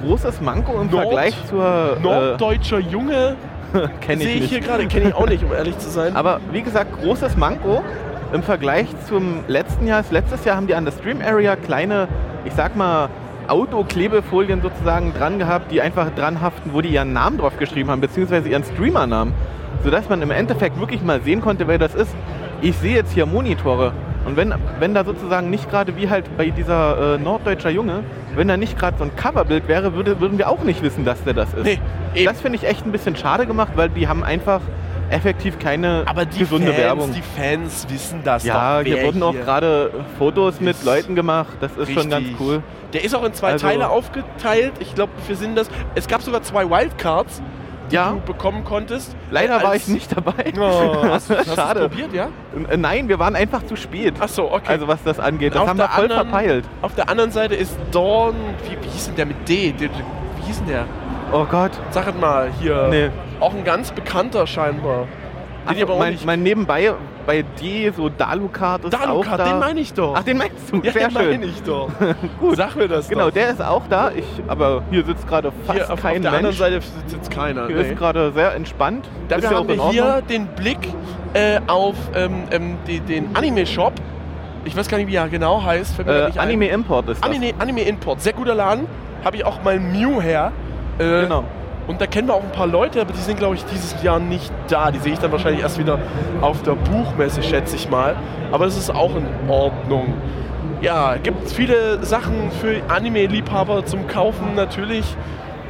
großes 0.01 0.41
Manko 0.41 0.73
im 0.81 0.89
Nord- 0.89 1.03
Vergleich 1.03 1.35
zur 1.49 1.97
Norddeutscher 2.01 2.79
Junge 2.79 3.35
äh, 3.73 3.87
kenne 4.01 4.21
sehe 4.21 4.29
ich 4.29 4.35
ich 4.35 4.41
nicht. 4.41 4.49
hier 4.51 4.59
gerade, 4.61 4.87
kenne 4.87 5.09
ich 5.09 5.15
auch 5.15 5.27
nicht, 5.27 5.43
um 5.43 5.51
ehrlich 5.53 5.77
zu 5.79 5.89
sein. 5.89 6.15
Aber 6.15 6.39
wie 6.51 6.61
gesagt, 6.61 7.01
großes 7.01 7.35
Manko 7.37 7.83
im 8.33 8.41
Vergleich 8.43 8.87
zum 9.07 9.43
letzten 9.47 9.85
Jahr. 9.87 10.03
Letztes 10.11 10.45
Jahr 10.45 10.55
haben 10.55 10.67
die 10.67 10.75
an 10.75 10.85
der 10.85 10.91
Stream 10.91 11.21
Area 11.21 11.55
kleine, 11.55 12.07
ich 12.45 12.53
sag 12.53 12.75
mal, 12.75 13.09
Autoklebefolien 13.49 14.61
sozusagen 14.61 15.13
dran 15.13 15.39
gehabt, 15.39 15.71
die 15.71 15.81
einfach 15.81 16.13
dran 16.15 16.41
haften, 16.41 16.71
wo 16.73 16.81
die 16.81 16.89
ihren 16.89 17.13
Namen 17.13 17.37
drauf 17.37 17.57
geschrieben 17.57 17.89
haben, 17.89 18.01
beziehungsweise 18.01 18.49
ihren 18.49 18.63
Streamernamen. 18.63 19.33
Sodass 19.83 20.09
man 20.09 20.21
im 20.21 20.31
Endeffekt 20.31 20.79
wirklich 20.79 21.01
mal 21.01 21.21
sehen 21.21 21.41
konnte, 21.41 21.67
wer 21.67 21.77
das 21.77 21.93
ist. 21.95 22.15
Ich 22.61 22.75
sehe 22.77 22.95
jetzt 22.95 23.13
hier 23.13 23.25
Monitore. 23.25 23.93
Und 24.25 24.37
wenn, 24.37 24.53
wenn 24.79 24.93
da 24.95 25.03
sozusagen 25.03 25.49
nicht 25.51 25.69
gerade 25.69 25.95
wie 25.97 26.09
halt 26.09 26.25
bei 26.35 26.49
dieser 26.49 27.15
äh, 27.15 27.17
norddeutscher 27.19 27.69
Junge, 27.69 28.03
wenn 28.35 28.47
da 28.47 28.57
nicht 28.57 28.77
gerade 28.77 28.97
so 28.97 29.03
ein 29.03 29.15
Coverbild 29.15 29.67
wäre, 29.67 29.93
würde, 29.93 30.19
würden 30.19 30.37
wir 30.37 30.49
auch 30.49 30.63
nicht 30.63 30.81
wissen, 30.81 31.05
dass 31.05 31.23
der 31.23 31.33
das 31.33 31.53
ist. 31.53 31.63
Nee, 31.63 32.25
das 32.25 32.41
finde 32.41 32.57
ich 32.57 32.67
echt 32.67 32.85
ein 32.85 32.91
bisschen 32.91 33.15
schade 33.15 33.45
gemacht, 33.45 33.73
weil 33.75 33.89
die 33.89 34.07
haben 34.07 34.23
einfach 34.23 34.61
effektiv 35.09 35.59
keine 35.59 36.03
Aber 36.05 36.25
die 36.25 36.39
gesunde 36.39 36.67
Fans, 36.67 36.77
Werbung. 36.77 37.13
die 37.13 37.21
Fans 37.21 37.85
wissen 37.89 38.21
das 38.23 38.43
Ja, 38.43 38.79
doch. 38.79 38.85
hier 38.85 39.03
wurden 39.03 39.21
auch 39.23 39.31
hier- 39.33 39.41
gerade 39.41 39.91
Fotos 40.17 40.59
mit. 40.59 40.83
Leuten 40.83 41.15
gemacht. 41.15 41.53
Das 41.61 41.71
ist 41.77 41.91
schon 41.91 42.09
ganz 42.09 42.27
Richtig. 42.27 42.39
cool. 42.39 42.63
Der 42.93 43.03
ist 43.03 43.13
auch 43.15 43.23
in 43.23 43.33
zwei 43.33 43.51
Also- 43.53 43.67
Teile 43.67 43.89
aufgeteilt. 43.89 44.73
Ich 44.79 44.95
glaube, 44.95 45.11
wir 45.27 45.35
sind 45.35 45.57
das. 45.57 45.69
Es 45.95 46.07
gab 46.07 46.21
sogar 46.21 46.41
zwei 46.43 46.69
Wildcards, 46.69 47.41
die 47.91 47.95
Ja. 47.95 48.11
du 48.11 48.19
bekommen 48.21 48.63
konntest. 48.63 49.15
Leider 49.31 49.61
war 49.61 49.75
ich 49.75 49.87
nicht 49.87 50.15
dabei. 50.15 50.53
Oh, 50.59 51.03
hast 51.09 51.29
du 51.29 51.37
hast 51.37 51.55
Schade. 51.55 51.81
probiert, 51.89 52.13
ja? 52.13 52.29
Äh, 52.69 52.77
Nein, 52.77 53.07
wir 53.09 53.19
waren 53.19 53.35
einfach 53.35 53.63
zu 53.65 53.75
spät. 53.75 54.15
Ach 54.19 54.27
so, 54.29 54.51
okay. 54.51 54.63
Also 54.69 54.87
was 54.87 55.03
das 55.03 55.19
angeht. 55.19 55.53
Das 55.53 55.61
Auf 55.61 55.67
haben 55.69 55.77
wir 55.77 55.87
voll 55.89 56.03
anderen- 56.05 56.29
verpeilt. 56.29 56.65
Auf 56.81 56.95
der 56.95 57.09
anderen 57.09 57.31
Seite 57.31 57.55
ist 57.55 57.77
Dawn. 57.91 58.33
Wie, 58.63 58.71
wie 58.83 58.89
hieß 58.89 59.05
denn 59.07 59.15
der 59.17 59.25
mit 59.27 59.47
D? 59.47 59.73
Wie 59.77 60.45
hieß 60.47 60.59
denn 60.59 60.67
der? 60.67 60.85
Oh 61.35 61.45
Gott. 61.51 61.71
Sag 61.91 62.07
es 62.07 62.15
mal 62.15 62.49
hier. 62.61 62.87
Nee. 62.89 63.09
Auch 63.41 63.53
ein 63.53 63.65
ganz 63.65 63.91
bekannter 63.91 64.47
scheinbar. 64.47 65.05
Den 65.67 65.77
ich 65.77 65.83
Ach, 65.83 65.89
auch 65.89 65.99
mein, 65.99 66.17
mein 66.25 66.43
Nebenbei 66.43 66.93
bei 67.25 67.41
D, 67.41 67.91
so 67.91 68.07
Dalukart 68.07 68.85
ist 68.85 68.95
auch 68.95 69.01
Dalukat, 69.01 69.39
da. 69.39 69.49
den 69.49 69.59
meine 69.59 69.79
ich 69.81 69.93
doch. 69.93 70.13
Ach, 70.15 70.23
den 70.23 70.37
meinst 70.37 70.71
du? 70.71 70.77
ja, 70.77 70.93
Sehr 70.93 71.09
den 71.09 71.17
schön. 71.17 71.31
meine 71.31 71.45
ich 71.47 71.61
doch. 71.63 71.89
Gut. 72.39 72.55
Sag 72.55 72.77
mir 72.77 72.87
das 72.87 73.09
Genau, 73.09 73.25
doch. 73.25 73.33
der 73.33 73.49
ist 73.49 73.61
auch 73.61 73.81
da. 73.89 74.11
Ich, 74.15 74.23
aber 74.47 74.83
hier 74.89 75.03
sitzt 75.03 75.27
gerade 75.27 75.51
fast 75.65 75.77
Hier 75.77 75.83
auf, 75.87 75.91
auf 75.91 76.01
kein 76.03 76.21
der 76.21 76.31
anderen 76.31 76.45
Mensch. 76.45 76.57
Seite 76.57 76.79
sitzt 77.07 77.29
keiner. 77.31 77.67
Hier 77.67 77.75
nee. 77.75 77.89
ist 77.89 77.97
gerade 77.97 78.31
sehr 78.31 78.55
entspannt. 78.55 79.09
Dafür 79.27 79.43
ist 79.43 79.51
ja 79.51 79.57
haben 79.57 79.79
auch 79.81 79.91
wir 79.91 79.91
hier 79.91 80.21
den 80.21 80.47
Blick 80.47 80.87
äh, 81.33 81.59
auf 81.67 81.95
ähm, 82.15 82.43
ähm, 82.51 82.77
die, 82.87 83.01
den 83.01 83.35
Anime-Shop. 83.35 83.91
Ich 84.63 84.77
weiß 84.77 84.87
gar 84.87 84.99
nicht, 84.99 85.07
wie 85.07 85.15
er 85.15 85.27
genau 85.27 85.61
heißt. 85.61 85.99
Äh, 85.99 86.27
nicht 86.27 86.39
ein. 86.39 86.47
Anime 86.47 86.69
Import 86.69 87.09
ist 87.09 87.21
das. 87.21 87.29
Anime, 87.29 87.53
Anime 87.59 87.81
Import. 87.81 88.21
Sehr 88.21 88.31
guter 88.31 88.55
Laden. 88.55 88.87
Habe 89.25 89.35
ich 89.35 89.43
auch 89.43 89.61
mal 89.63 89.79
Mew 89.79 90.21
her. 90.21 90.53
Äh, 90.99 91.23
Genau. 91.23 91.43
Und 91.87 92.01
da 92.01 92.07
kennen 92.07 92.27
wir 92.27 92.33
auch 92.33 92.43
ein 92.43 92.51
paar 92.51 92.67
Leute, 92.67 92.99
aber 92.99 93.13
die 93.13 93.19
sind, 93.19 93.37
glaube 93.37 93.55
ich, 93.55 93.65
dieses 93.65 94.01
Jahr 94.01 94.19
nicht 94.19 94.51
da. 94.69 94.89
Die 94.89 94.99
sehe 94.99 95.13
ich 95.13 95.19
dann 95.19 95.31
wahrscheinlich 95.31 95.61
erst 95.61 95.77
wieder 95.77 95.99
auf 96.41 96.63
der 96.63 96.73
Buchmesse, 96.73 97.43
schätze 97.43 97.75
ich 97.75 97.89
mal. 97.89 98.15
Aber 98.51 98.65
es 98.65 98.75
ist 98.75 98.89
auch 98.89 99.15
in 99.15 99.27
Ordnung. 99.47 100.15
Ja, 100.81 101.17
gibt 101.17 101.49
viele 101.51 102.03
Sachen 102.03 102.51
für 102.59 102.81
Anime-Liebhaber 102.87 103.85
zum 103.85 104.07
Kaufen 104.07 104.55
natürlich, 104.55 105.05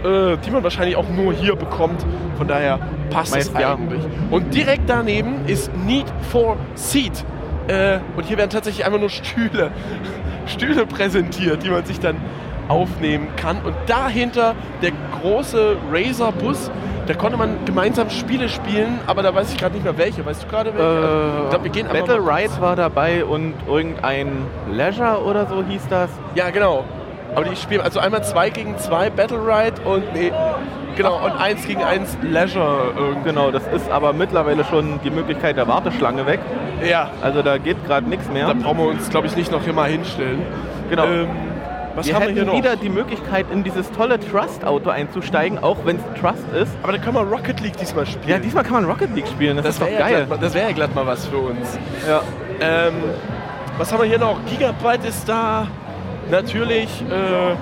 äh, 0.04 0.38
die 0.38 0.52
man 0.52 0.64
wahrscheinlich 0.64 0.96
auch 0.96 1.10
nur 1.10 1.34
hier 1.34 1.56
bekommt. 1.56 2.06
Von 2.38 2.48
daher 2.48 2.80
passt 3.10 3.36
es 3.36 3.52
Meist 3.52 3.60
ja. 3.62 3.74
eigentlich. 3.74 4.02
Und 4.32 4.54
direkt 4.54 4.90
daneben 4.90 5.46
ist 5.48 5.70
Need 5.86 6.06
for 6.32 6.56
Seat. 6.76 7.26
Äh, 7.68 8.00
und 8.16 8.26
hier 8.26 8.38
werden 8.38 8.52
tatsächlich 8.52 8.86
einfach 8.86 9.00
nur 9.00 9.10
Stühle, 9.10 9.72
Stühle 10.46 10.86
präsentiert, 10.86 11.64
die 11.64 11.70
man 11.70 11.84
sich 11.84 12.00
dann 12.00 12.18
aufnehmen 12.68 13.28
kann. 13.36 13.58
Und 13.64 13.76
dahinter 13.88 14.56
der 14.82 14.92
große 15.22 15.78
Razer-Bus. 15.92 16.72
Da 17.08 17.14
konnte 17.14 17.38
man 17.38 17.64
gemeinsam 17.66 18.10
Spiele 18.10 18.50
spielen, 18.50 19.00
aber 19.06 19.22
da 19.22 19.36
weiß 19.36 19.52
ich 19.52 19.60
gerade 19.60 19.76
nicht 19.76 19.84
mehr 19.84 19.96
welche. 19.96 20.26
Weißt 20.26 20.42
du 20.44 20.48
gerade 20.48 20.74
welche? 20.76 20.84
Äh, 20.84 21.44
ich 21.44 21.50
glaube, 21.52 21.64
wir 21.66 21.72
gehen 21.72 21.88
Battle 21.88 22.18
Ride 22.18 22.60
war 22.60 22.76
dabei 22.76 23.24
und 23.24 23.54
irgendein 23.68 24.48
Leisure 24.72 25.24
oder 25.24 25.46
so 25.46 25.64
hieß 25.64 25.84
das. 25.90 26.10
Ja, 26.34 26.50
genau. 26.50 26.84
Aber 27.36 27.46
die 27.46 27.56
spielen 27.56 27.82
also 27.82 28.00
einmal 28.00 28.24
2 28.24 28.50
gegen 28.50 28.78
2 28.80 29.12
Battle 29.12 29.38
Ride 29.38 29.82
und 29.84 30.14
nee, 30.16 30.32
genau 30.96 31.24
und 31.24 31.34
1 31.40 31.68
gegen 31.68 31.84
1 31.84 32.18
Leisure 32.24 32.94
irgendwie. 32.98 33.30
Genau, 33.30 33.52
das 33.52 33.68
ist 33.68 33.92
aber 33.92 34.14
mittlerweile 34.14 34.64
schon 34.64 35.00
die 35.04 35.12
Möglichkeit 35.12 35.58
der 35.58 35.68
Warteschlange 35.68 36.26
weg. 36.26 36.40
Ja, 36.90 37.10
Also 37.22 37.44
da 37.44 37.60
geht 37.60 37.86
gerade 37.86 38.10
nichts 38.10 38.28
mehr. 38.32 38.48
da 38.48 38.54
brauchen 38.54 38.80
wir 38.80 38.88
uns 38.88 39.10
glaube 39.12 39.28
ich 39.28 39.36
nicht 39.36 39.52
noch 39.52 39.62
hier 39.64 39.74
mal 39.74 39.90
hinstellen. 39.90 40.42
Genau. 40.90 41.06
Ähm, 41.06 41.28
was 41.96 42.06
wir 42.08 42.14
haben 42.16 42.22
wir 42.22 42.28
hätten 42.28 42.36
hier 42.36 42.46
noch? 42.46 42.56
wieder 42.58 42.76
die 42.76 42.90
Möglichkeit, 42.90 43.46
in 43.52 43.64
dieses 43.64 43.90
tolle 43.92 44.20
Trust-Auto 44.20 44.90
einzusteigen, 44.90 45.58
auch 45.60 45.78
wenn 45.86 45.98
es 45.98 46.22
Trust 46.22 46.44
ist. 46.62 46.72
Aber 46.84 46.92
da 46.92 46.98
können 46.98 47.16
wir 47.16 47.22
Rocket 47.24 47.60
League 47.62 47.78
diesmal 47.78 48.06
spielen. 48.06 48.28
Ja, 48.30 48.38
diesmal 48.40 48.64
kann 48.64 48.74
man 48.74 48.86
Rocket 48.86 49.14
League 49.16 49.28
spielen, 49.28 49.58
das, 49.58 49.66
das 49.66 49.76
ist 49.76 49.82
doch 49.82 49.88
wäre 49.88 50.00
ja, 50.00 50.08
geil. 50.08 50.16
glatt 50.26 50.30
mal- 50.30 50.38
das 50.46 50.54
wär 50.54 50.64
ja 50.68 50.72
glatt 50.74 50.96
mal 50.96 51.08
was 51.08 51.26
für 51.28 51.38
uns. 51.38 51.80
Ja. 52.08 52.22
Ähm, 52.60 52.94
was 53.78 53.92
haben 53.92 54.02
wir 54.02 54.08
hier 54.08 54.20
noch? 54.20 54.38
Gigabyte 54.50 55.06
ist 55.06 55.28
da. 55.28 55.68
Natürlich 56.32 56.90
äh, 57.04 57.56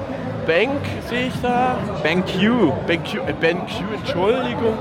Bank 0.47 0.79
sehe 1.09 1.27
ich 1.27 1.41
da. 1.41 1.75
BenQ. 2.01 2.71
BenQ, 2.87 3.15
äh, 3.15 3.33
BenQ, 3.39 3.71
Entschuldigung. 3.99 4.77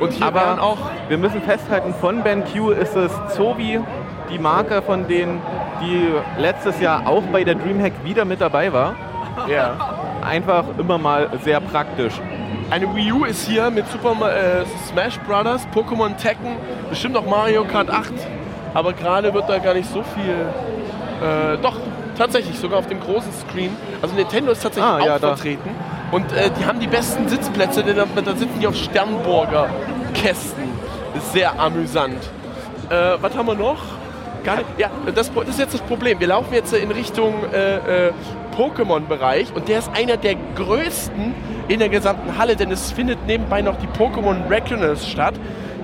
Und 0.00 0.12
hier 0.12 0.26
Aber 0.26 0.40
wären 0.40 0.58
auch 0.58 0.78
wir 1.08 1.18
müssen 1.18 1.42
festhalten, 1.42 1.94
von 2.00 2.22
BenQ 2.22 2.72
ist 2.80 2.96
es 2.96 3.12
Zovi, 3.34 3.80
die 4.30 4.38
Marke 4.38 4.82
von 4.82 5.06
denen, 5.08 5.40
die 5.80 6.10
letztes 6.40 6.80
Jahr 6.80 7.06
auch 7.06 7.22
bei 7.32 7.44
der 7.44 7.54
Dreamhack 7.54 7.92
wieder 8.04 8.24
mit 8.24 8.40
dabei 8.40 8.72
war. 8.72 8.94
ja. 9.48 9.74
Einfach 10.26 10.64
immer 10.78 10.98
mal 10.98 11.28
sehr 11.44 11.60
praktisch. 11.60 12.14
Eine 12.70 12.92
Wii 12.96 13.12
U 13.12 13.24
ist 13.24 13.46
hier 13.46 13.70
mit 13.70 13.86
Super 13.92 14.12
äh, 14.34 14.64
Smash 14.88 15.18
Brothers, 15.20 15.68
Pokémon 15.72 16.16
Tekken, 16.16 16.56
bestimmt 16.90 17.16
auch 17.16 17.24
Mario 17.26 17.64
Kart 17.64 17.88
8. 17.90 18.12
Aber 18.74 18.92
gerade 18.92 19.32
wird 19.32 19.48
da 19.48 19.58
gar 19.58 19.74
nicht 19.74 19.88
so 19.88 20.02
viel. 20.02 20.34
Äh, 21.22 21.58
doch, 21.62 21.76
tatsächlich, 22.18 22.58
sogar 22.58 22.80
auf 22.80 22.88
dem 22.88 22.98
großen 23.00 23.30
Screen. 23.32 23.70
Also 24.02 24.16
Nintendo 24.16 24.50
ist 24.50 24.62
tatsächlich 24.64 24.90
Ah, 24.92 24.98
auch 25.00 25.06
ja, 25.06 25.18
da. 25.20 25.28
vertreten. 25.36 25.70
Und 26.10 26.32
äh, 26.32 26.50
die 26.58 26.66
haben 26.66 26.80
die 26.80 26.88
besten 26.88 27.28
Sitzplätze, 27.28 27.84
denn 27.84 27.96
da, 27.96 28.04
da 28.16 28.32
sitzen 28.34 28.58
die 28.60 28.66
auf 28.66 28.74
Sternburger 28.76 29.68
Kästen. 30.14 30.64
Ist 31.16 31.32
sehr 31.32 31.58
amüsant. 31.60 32.18
Äh, 32.90 33.14
was 33.20 33.36
haben 33.36 33.46
wir 33.46 33.54
noch? 33.54 33.78
Gar 34.46 34.56
nicht. 34.58 34.66
Ja, 34.78 34.88
das, 35.14 35.30
das 35.32 35.48
ist 35.48 35.58
jetzt 35.58 35.74
das 35.74 35.80
Problem. 35.82 36.18
Wir 36.20 36.28
laufen 36.28 36.54
jetzt 36.54 36.72
in 36.72 36.90
Richtung 36.90 37.34
äh, 37.52 38.06
äh, 38.08 38.12
Pokémon-Bereich 38.56 39.52
und 39.54 39.68
der 39.68 39.78
ist 39.80 39.90
einer 39.94 40.16
der 40.16 40.36
größten 40.54 41.34
in 41.68 41.78
der 41.80 41.88
gesamten 41.88 42.38
Halle, 42.38 42.56
denn 42.56 42.70
es 42.70 42.92
findet 42.92 43.26
nebenbei 43.26 43.60
noch 43.60 43.76
die 43.76 43.88
Pokémon 43.88 44.48
Reckoners 44.48 45.06
statt. 45.08 45.34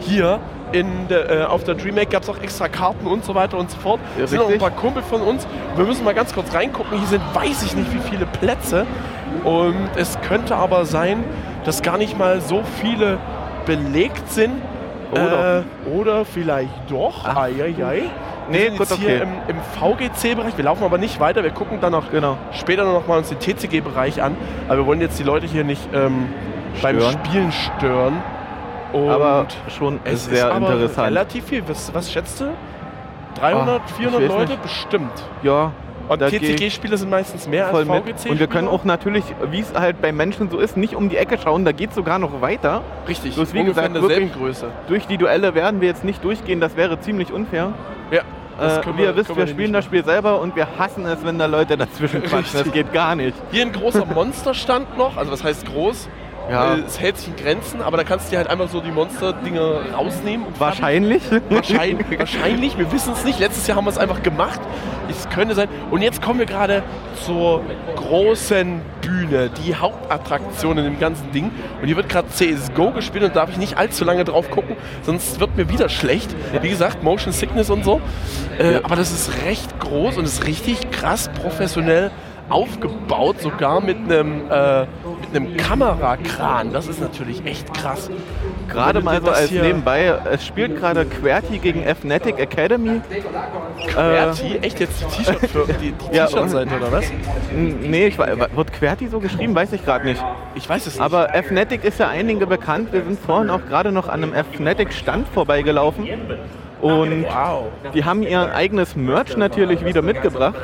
Hier 0.00 0.38
in 0.73 1.07
der, 1.09 1.31
äh, 1.31 1.45
auf 1.45 1.64
der 1.64 1.75
DreamHack 1.75 2.11
gab 2.11 2.23
es 2.23 2.31
auch 2.31 2.40
extra 2.40 2.69
Karten 2.69 3.07
und 3.07 3.25
so 3.25 3.35
weiter 3.35 3.59
und 3.59 3.71
so 3.71 3.76
fort. 3.78 4.00
Ja, 4.16 4.25
Es 4.25 4.31
sind 4.31 4.38
noch 4.40 4.49
ein 4.50 4.59
paar 4.59 4.71
Kumpel 4.71 5.02
von 5.02 5.21
uns. 5.21 5.47
Wir 5.76 5.85
müssen 5.85 6.02
mal 6.04 6.14
ganz 6.14 6.33
kurz 6.33 6.54
reingucken. 6.54 6.99
Hier 6.99 7.07
sind 7.09 7.23
weiß 7.35 7.62
ich 7.64 7.76
nicht 7.76 7.92
wie 7.92 7.99
viele 7.99 8.25
Plätze. 8.26 8.87
Und 9.45 9.90
es 9.97 10.19
könnte 10.23 10.57
aber 10.57 10.85
sein, 10.87 11.25
dass 11.64 11.83
gar 11.83 11.99
nicht 11.99 12.16
mal 12.19 12.40
so 12.40 12.62
viele 12.81 13.19
belegt 13.66 14.31
sind. 14.31 14.52
Oder- 15.12 15.59
Äh, 15.59 15.90
oder 15.90 16.25
vielleicht 16.25 16.73
doch. 16.90 17.26
Eieiei. 17.26 17.75
Wir 17.75 18.11
Nee, 18.50 18.64
sind 18.66 18.78
gut, 18.78 18.90
jetzt 18.90 18.99
hier 18.99 19.22
okay. 19.22 19.28
im, 19.49 19.56
im 19.56 19.62
VGC-Bereich. 19.80 20.56
Wir 20.56 20.64
laufen 20.64 20.84
aber 20.84 20.99
nicht 20.99 21.20
weiter. 21.20 21.42
Wir 21.42 21.50
gucken 21.50 21.80
dann 21.80 21.92
noch 21.92 22.11
Genau. 22.11 22.37
später 22.52 22.84
noch 22.84 23.06
mal 23.06 23.18
uns 23.18 23.28
den 23.28 23.38
TCG-Bereich 23.38 24.22
an. 24.22 24.37
Aber 24.68 24.78
wir 24.78 24.87
wollen 24.87 25.00
jetzt 25.00 25.18
die 25.18 25.22
Leute 25.22 25.46
hier 25.46 25.64
nicht 25.64 25.82
ähm, 25.94 26.28
beim. 26.82 27.00
Spielen 27.00 27.52
stören. 27.52 28.22
Und 28.92 29.08
Aber 29.08 29.46
schon 29.68 30.00
es 30.04 30.26
sehr 30.26 30.50
ist 30.50 30.56
interessant. 30.56 31.06
relativ 31.08 31.46
viel. 31.46 31.62
Was, 31.66 31.94
was 31.94 32.12
schätzt 32.12 32.40
du? 32.40 32.52
300, 33.40 33.80
Ach, 33.84 33.90
400 33.96 34.20
ich 34.22 34.28
weiß 34.28 34.37
Leute? 34.37 34.50
nicht. 34.52 34.62
Bestimmt. 34.62 35.22
Ja, 35.42 35.72
Und 36.12 36.28
TCG-Spiele 36.31 36.97
sind 36.97 37.11
meistens 37.11 37.47
mehr 37.49 37.66
als. 37.69 37.87
VGC-Spiele. 37.87 38.33
Und 38.33 38.40
wir 38.40 38.47
können 38.47 38.69
auch 38.69 38.85
natürlich, 38.85 39.25
wie 39.50 39.61
es 39.61 39.73
halt 39.75 40.00
bei 40.00 40.12
Menschen 40.12 40.50
so 40.50 40.59
ist, 40.59 40.76
nicht 40.76 40.95
um 40.95 41.09
die 41.09 41.16
Ecke 41.16 41.38
schauen, 41.42 41.64
da 41.64 41.73
geht 41.73 41.90
es 41.90 41.95
sogar 41.97 42.19
noch 42.19 42.40
weiter. 42.40 42.83
Richtig, 43.09 43.35
Bloß 43.35 43.52
wie 43.54 43.61
ungefähr 43.61 43.88
gesagt, 43.88 44.09
wirklich- 44.09 44.33
Größe. 44.33 44.69
Durch 44.88 45.07
die 45.07 45.19
Duelle 45.19 45.54
werden 45.54 45.81
wir 45.81 45.88
jetzt 45.88 46.04
nicht 46.04 46.23
durchgehen, 46.25 46.61
das 46.61 46.76
wäre 46.76 46.99
ziemlich 47.00 47.33
unfair. 47.33 47.73
Ja, 48.11 48.23
das 48.59 48.78
Äh, 48.78 48.81
können 48.83 48.99
wie 48.99 49.02
ihr 49.02 49.16
wisst, 49.16 49.35
wir 49.37 49.47
spielen 49.47 49.73
das 49.73 49.85
Spiel 49.85 50.04
selber 50.04 50.40
und 50.40 50.54
wir 50.57 50.66
hassen 50.78 51.07
es, 51.07 51.25
wenn 51.25 51.38
da 51.38 51.47
Leute 51.47 51.76
dazwischen 51.76 52.23
quatschen. 52.23 52.61
Das 52.64 52.73
geht 52.73 52.92
gar 52.92 53.14
nicht. 53.16 53.35
Hier 53.50 53.62
ein 53.62 53.73
großer 53.73 54.04
Monsterstand 54.07 54.97
noch, 54.99 55.16
also 55.16 55.33
was 55.33 55.42
heißt 55.42 55.66
groß? 55.66 56.09
Ja. 56.50 56.76
Es 56.76 57.00
hält 57.00 57.18
sich 57.18 57.28
in 57.28 57.37
Grenzen, 57.37 57.82
aber 57.82 57.96
da 57.96 58.04
kannst 58.04 58.26
du 58.26 58.30
dir 58.30 58.38
halt 58.38 58.49
einfach 58.49 58.68
so 58.68 58.80
die 58.80 58.90
Monster-Dinger 58.90 59.94
rausnehmen. 59.94 60.46
Wahrscheinlich. 60.58 61.22
Wahrscheinlich, 61.49 62.18
wahrscheinlich, 62.18 62.78
wir 62.78 62.90
wissen 62.92 63.12
es 63.12 63.25
nicht. 63.25 63.38
Letztes 63.38 63.66
Jahr 63.66 63.76
haben 63.76 63.84
wir 63.84 63.90
es 63.90 63.99
einfach 63.99 64.22
gemacht. 64.22 64.61
Es 65.08 65.28
könnte 65.28 65.54
sein. 65.54 65.68
Und 65.90 66.02
jetzt 66.02 66.22
kommen 66.22 66.38
wir 66.38 66.46
gerade 66.46 66.82
zur 67.25 67.62
großen 67.96 68.80
Bühne, 69.00 69.50
die 69.64 69.75
Hauptattraktion 69.75 70.78
in 70.78 70.84
dem 70.84 70.99
ganzen 70.99 71.30
Ding. 71.32 71.50
Und 71.80 71.87
hier 71.87 71.96
wird 71.96 72.08
gerade 72.08 72.28
CSGO 72.28 72.90
gespielt 72.92 73.25
und 73.25 73.37
da 73.37 73.40
darf 73.40 73.50
ich 73.50 73.58
nicht 73.58 73.78
allzu 73.78 74.04
lange 74.04 74.25
drauf 74.25 74.50
gucken, 74.50 74.76
sonst 75.02 75.40
wird 75.40 75.56
mir 75.56 75.68
wieder 75.68 75.88
schlecht. 75.88 76.34
Wie 76.61 76.68
gesagt, 76.68 77.02
Motion 77.02 77.32
Sickness 77.32 77.70
und 77.70 77.84
so. 77.84 78.00
Äh, 78.58 78.80
Aber 78.82 78.96
das 78.96 79.12
ist 79.12 79.30
recht 79.44 79.78
groß 79.80 80.16
und 80.16 80.25
ist 80.25 80.46
richtig 80.46 80.90
krass 80.90 81.30
professionell 81.40 82.11
aufgebaut, 82.49 83.40
sogar 83.40 83.80
mit 83.80 83.96
einem, 83.96 84.50
äh, 84.50 84.87
einem 85.34 85.56
Kamerakran. 85.56 86.72
Das 86.72 86.88
ist 86.88 87.00
natürlich 87.00 87.44
echt 87.44 87.72
krass. 87.74 88.10
Gerade 88.68 89.00
mal 89.00 89.20
so 89.20 89.30
als 89.30 89.50
nebenbei, 89.50 90.14
es 90.30 90.46
spielt 90.46 90.78
gerade 90.78 91.04
QWERTY 91.04 91.58
gegen 91.58 91.82
Fnatic 91.94 92.38
Academy. 92.38 93.00
QWERTY? 93.88 94.58
Echt 94.62 94.80
jetzt 94.80 95.00
die 95.00 95.22
T-Shirt 95.22 95.50
für 95.50 95.66
die, 95.66 95.92
die 95.92 96.16
Ja, 96.16 96.26
T-Shirt-Seite 96.26 96.76
oder 96.76 96.92
was? 96.92 97.04
Nee, 97.54 98.06
ich, 98.06 98.18
wird 98.18 98.72
QWERTY 98.72 99.08
so 99.08 99.20
geschrieben? 99.20 99.54
Weiß 99.54 99.72
ich 99.72 99.84
gerade 99.84 100.04
nicht. 100.04 100.22
Ich 100.54 100.68
weiß 100.68 100.86
es 100.86 100.94
nicht. 100.94 101.02
Aber 101.02 101.28
Fnatic 101.42 101.84
ist 101.84 101.98
ja 101.98 102.08
einigen 102.08 102.46
bekannt. 102.48 102.92
Wir 102.92 103.02
sind 103.02 103.18
vorhin 103.20 103.50
auch 103.50 103.64
gerade 103.66 103.92
noch 103.92 104.08
an 104.08 104.22
einem 104.22 104.44
Fnatic-Stand 104.52 105.28
vorbeigelaufen. 105.28 106.06
Und 106.82 107.24
wow. 107.26 107.66
die 107.94 108.04
haben 108.04 108.22
ihr 108.24 108.52
eigenes 108.54 108.96
Merch 108.96 109.36
natürlich 109.36 109.84
wieder 109.84 110.02
mitgebracht. 110.02 110.56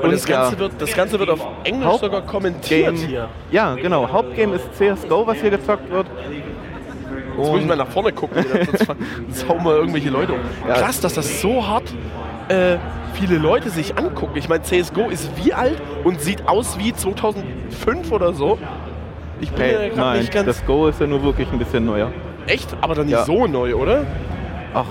Und 0.00 0.12
das 0.12 0.24
Ganze, 0.24 0.58
wird, 0.58 0.72
das 0.78 0.94
Ganze 0.94 1.18
wird 1.18 1.30
auf 1.30 1.44
Englisch 1.64 1.84
Haupt- 1.84 2.00
sogar 2.04 2.22
kommentiert 2.22 2.94
Game, 2.94 3.06
hier. 3.08 3.28
ja, 3.50 3.74
genau. 3.74 4.08
Hauptgame 4.10 4.54
ist 4.54 4.72
CSGO, 4.74 5.26
was 5.26 5.38
hier 5.40 5.50
gezockt 5.50 5.90
wird. 5.90 6.06
Jetzt 7.38 7.50
muss 7.50 7.60
ich 7.60 7.66
mal 7.66 7.76
nach 7.76 7.88
vorne 7.88 8.12
gucken, 8.12 8.44
sonst, 8.48 9.48
hauen 9.48 9.62
wir 9.64 9.76
irgendwelche 9.76 10.08
Leute 10.10 10.32
um. 10.32 10.38
Ja. 10.68 10.74
Krass, 10.74 11.00
dass 11.00 11.14
das 11.14 11.40
so 11.42 11.66
hart 11.66 11.92
äh, 12.48 12.76
viele 13.14 13.36
Leute 13.38 13.68
sich 13.68 13.98
angucken. 13.98 14.36
Ich 14.36 14.48
meine, 14.48 14.62
CSGO 14.62 15.10
ist 15.10 15.28
wie 15.44 15.52
alt 15.52 15.76
und 16.04 16.20
sieht 16.20 16.48
aus 16.48 16.78
wie 16.78 16.94
2005 16.94 18.12
oder 18.12 18.32
so. 18.32 18.58
Ich 19.40 19.50
bin 19.50 19.60
Hey, 19.64 19.72
ja 19.72 19.78
gerade 19.88 19.96
nein, 20.00 20.18
nicht 20.20 20.32
ganz 20.32 20.46
das 20.46 20.64
Go 20.64 20.86
ist 20.86 20.98
ja 21.00 21.06
nur 21.06 21.22
wirklich 21.24 21.50
ein 21.52 21.58
bisschen 21.58 21.84
neuer. 21.84 22.10
echt, 22.46 22.74
aber 22.80 22.94
dann 22.94 23.04
nicht 23.06 23.12
Ja. 23.16 23.24
so 23.24 23.46
neu, 23.46 23.74
oder? 23.74 24.04
Ach, 24.72 24.86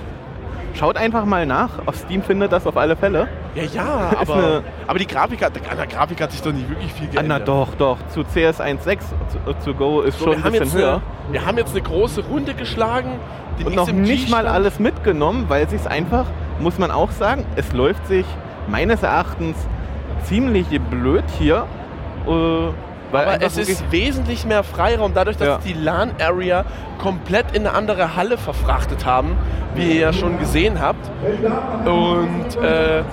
schaut 0.75 0.98
einfach 0.98 1.25
mal 1.25 1.46
nach. 1.46 1.70
Auf 1.86 1.96
Steam 1.96 2.22
findet 2.22 2.51
das 2.51 2.67
auf 2.67 2.77
alle 2.77 2.96
Fälle. 2.96 3.27
Ja, 3.55 3.63
ja, 3.63 4.12
aber, 4.20 4.63
aber 4.88 5.00
die 5.00 5.08
Grafik 5.08 5.44
hat, 5.44 5.53
an 5.70 5.77
der 5.77 5.88
Grafik 5.88 6.22
hat 6.22 6.32
sich 6.32 6.41
doch 6.41 6.51
nicht 6.51 6.70
wirklich 6.70 6.91
viel 6.94 7.08
geändert. 7.08 7.39
na 7.39 7.46
doch, 7.46 7.75
doch. 7.75 7.98
Zu 8.10 8.24
CS 8.24 8.60
1.6 8.60 9.00
zu, 9.29 9.53
zu 9.60 9.74
Go 9.74 10.01
ist 10.01 10.20
So, 10.20 10.25
schon 10.34 10.44
ein 10.44 10.51
bisschen 10.51 10.74
höher. 10.74 10.94
eine, 10.94 11.34
wir 11.34 11.46
haben 11.46 11.58
jetzt 11.58 11.72
eine 11.72 11.82
große 11.82 12.22
Runde 12.25 12.53
geschlagen. 12.53 13.12
Und 13.63 13.74
noch 13.75 13.89
nicht 13.91 14.29
mal 14.29 14.48
alles 14.48 14.79
mitgenommen, 14.79 15.46
weil 15.48 15.70
sich 15.70 15.88
einfach, 15.88 16.25
muss 16.60 16.77
man 16.77 16.91
auch 16.91 17.12
sagen, 17.12 17.46
es 17.55 17.72
läuft 17.72 18.05
sich 18.08 18.25
meines 18.67 19.01
Erachtens 19.01 19.55
ziemlich 20.24 20.67
blöd 20.89 21.24
hier. 21.39 21.65
Äh, 22.27 22.31
weil 23.16 23.25
Aber 23.36 23.42
es 23.46 23.58
ist 23.58 23.92
wesentlich 23.92 24.46
mehr 24.46 24.64
Freiraum, 24.64 25.14
dadurch, 25.14 25.38
dass 25.38 25.48
Ja. 25.48 25.60
die 25.66 25.74
LAN-Area 25.74 26.66
komplett 27.00 27.56
in 27.56 27.66
eine 27.68 27.75
andere 27.75 28.16
Halle 28.16 28.38
verfrachtet 28.38 29.06
haben, 29.06 29.38
wie 29.75 29.92
ihr 29.94 30.00
ja 30.00 30.14
schon 30.14 30.40
gesehen 30.40 30.80
habt. 30.82 31.10
Und 31.86 32.64
äh, 32.64 33.04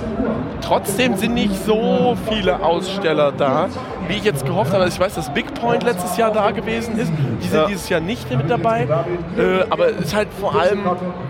trotzdem 0.61 1.17
sind 1.17 1.35
nicht 1.35 1.55
so 1.65 2.17
viele 2.29 2.63
Aussteller 2.63 3.33
da, 3.33 3.69
wie 4.09 4.15
ich 4.15 4.25
jetzt 4.25 4.47
gehofft 4.47 4.73
habe. 4.73 4.85
Also 4.85 4.95
ich 4.97 5.01
weiß, 5.01 5.15
dass 5.15 5.31
Big 5.35 5.53
Point 5.55 5.83
letztes 5.83 6.17
Jahr 6.17 6.31
da 6.33 6.51
gewesen 6.53 6.99
ist. 6.99 7.13
Die 7.43 7.49
sind 7.49 7.59
Ja. 7.61 7.67
dieses 7.67 7.89
Jahr 7.89 8.01
nicht 8.01 8.31
mit 8.31 8.49
dabei. 8.49 8.83
Äh, 9.37 9.65
aber 9.71 9.89
es 9.91 9.99
ist 10.07 10.15
halt 10.17 10.29
vor 10.41 10.55
allem, 10.55 10.81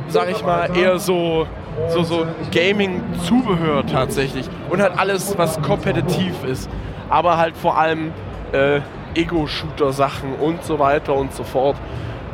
sag 0.08 0.30
ich 0.30 0.44
mal, 0.44 0.68
eher 0.76 0.98
so, 0.98 1.46
so, 1.88 2.02
so 2.02 2.26
Gaming-Zubehör 2.52 3.86
tatsächlich. 3.86 4.48
Und 4.70 4.80
halt 4.82 4.92
alles, 4.98 5.36
was 5.38 5.60
kompetitiv 5.62 6.44
ist. 6.44 6.68
Aber 7.08 7.36
halt 7.38 7.56
vor 7.56 7.78
allem 7.78 8.12
äh, 8.52 8.80
Ego-Shooter-Sachen 9.14 10.34
und 10.34 10.64
so 10.64 10.78
weiter 10.78 11.14
und 11.14 11.34
so 11.34 11.44
fort. 11.44 11.76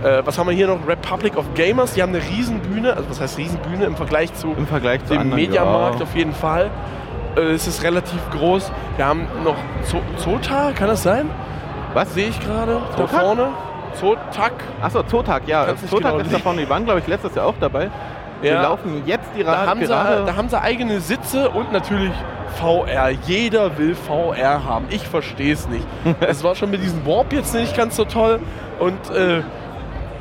Äh, 0.03 0.23
was 0.25 0.39
haben 0.39 0.49
wir 0.49 0.55
hier 0.55 0.69
noch? 0.69 0.87
Republic 0.87 1.37
of 1.37 1.45
Gamers, 1.55 1.95
die 1.95 2.03
haben 2.03 2.15
eine 2.15 2.23
Riesenbühne, 2.23 2.95
also 2.95 3.11
was 3.11 3.21
heißt 3.21 3.39
Riesenbühne 3.39 3.85
im 3.85 3.97
Vergleich 3.97 4.33
zu 4.35 4.55
Im 4.57 4.67
Vergleich 4.67 5.05
zu 5.05 5.15
dem 5.15 5.23
anderen, 5.23 5.41
Mediamarkt 5.41 5.99
ja. 5.99 6.05
auf 6.05 6.15
jeden 6.15 6.35
Fall. 6.35 6.71
Äh, 7.37 7.41
es 7.53 7.67
ist 7.67 7.83
relativ 7.83 8.21
groß. 8.31 8.71
Wir 8.97 9.07
haben 9.07 9.27
noch 9.45 9.57
Zo 9.85 10.01
Zota, 10.17 10.73
kann 10.73 10.89
das 10.89 11.03
sein? 11.03 11.29
Was? 11.95 12.15
Sehe 12.15 12.29
ich 12.29 12.39
gerade 12.41 12.81
da 12.97 13.07
vorne. 13.07 13.49
Zotak. 13.95 14.53
Achso, 14.81 15.03
Zotak, 15.03 15.49
ja. 15.49 15.67
Zotak 15.75 16.13
genau 16.13 16.19
ist 16.19 16.33
da 16.33 16.39
vorne. 16.39 16.61
Die 16.61 16.69
waren, 16.69 16.85
glaube 16.85 17.01
ich, 17.01 17.07
letztes 17.07 17.35
Jahr 17.35 17.47
auch 17.47 17.55
dabei. 17.59 17.91
Wir 18.41 18.53
Ja. 18.53 18.63
laufen 18.63 19.03
jetzt 19.07 19.29
die 19.37 19.43
Da 19.45 19.67
haben, 19.67 19.81
sie, 19.81 19.87
da 19.89 20.35
haben 20.37 20.49
sie 20.49 20.61
eigene 20.61 21.01
Sitze 21.01 21.51
und 21.51 21.73
natürlich 21.73 22.13
VR. 22.59 23.11
Jeder 23.27 23.77
will 23.79 23.95
VR 23.95 24.65
haben. 24.65 24.87
Ich 24.91 25.07
verstehe 25.07 25.53
es 25.53 25.69
nicht. 25.69 25.87
Es 26.21 26.43
war 26.45 26.55
schon 26.55 26.71
mit 26.71 26.83
diesem 26.83 27.05
Warp 27.07 27.33
jetzt 27.33 27.55
nicht 27.55 27.77
ganz 27.77 27.97
so 27.97 28.05
toll. 28.05 28.41
Und 28.79 29.11
äh, 29.11 29.43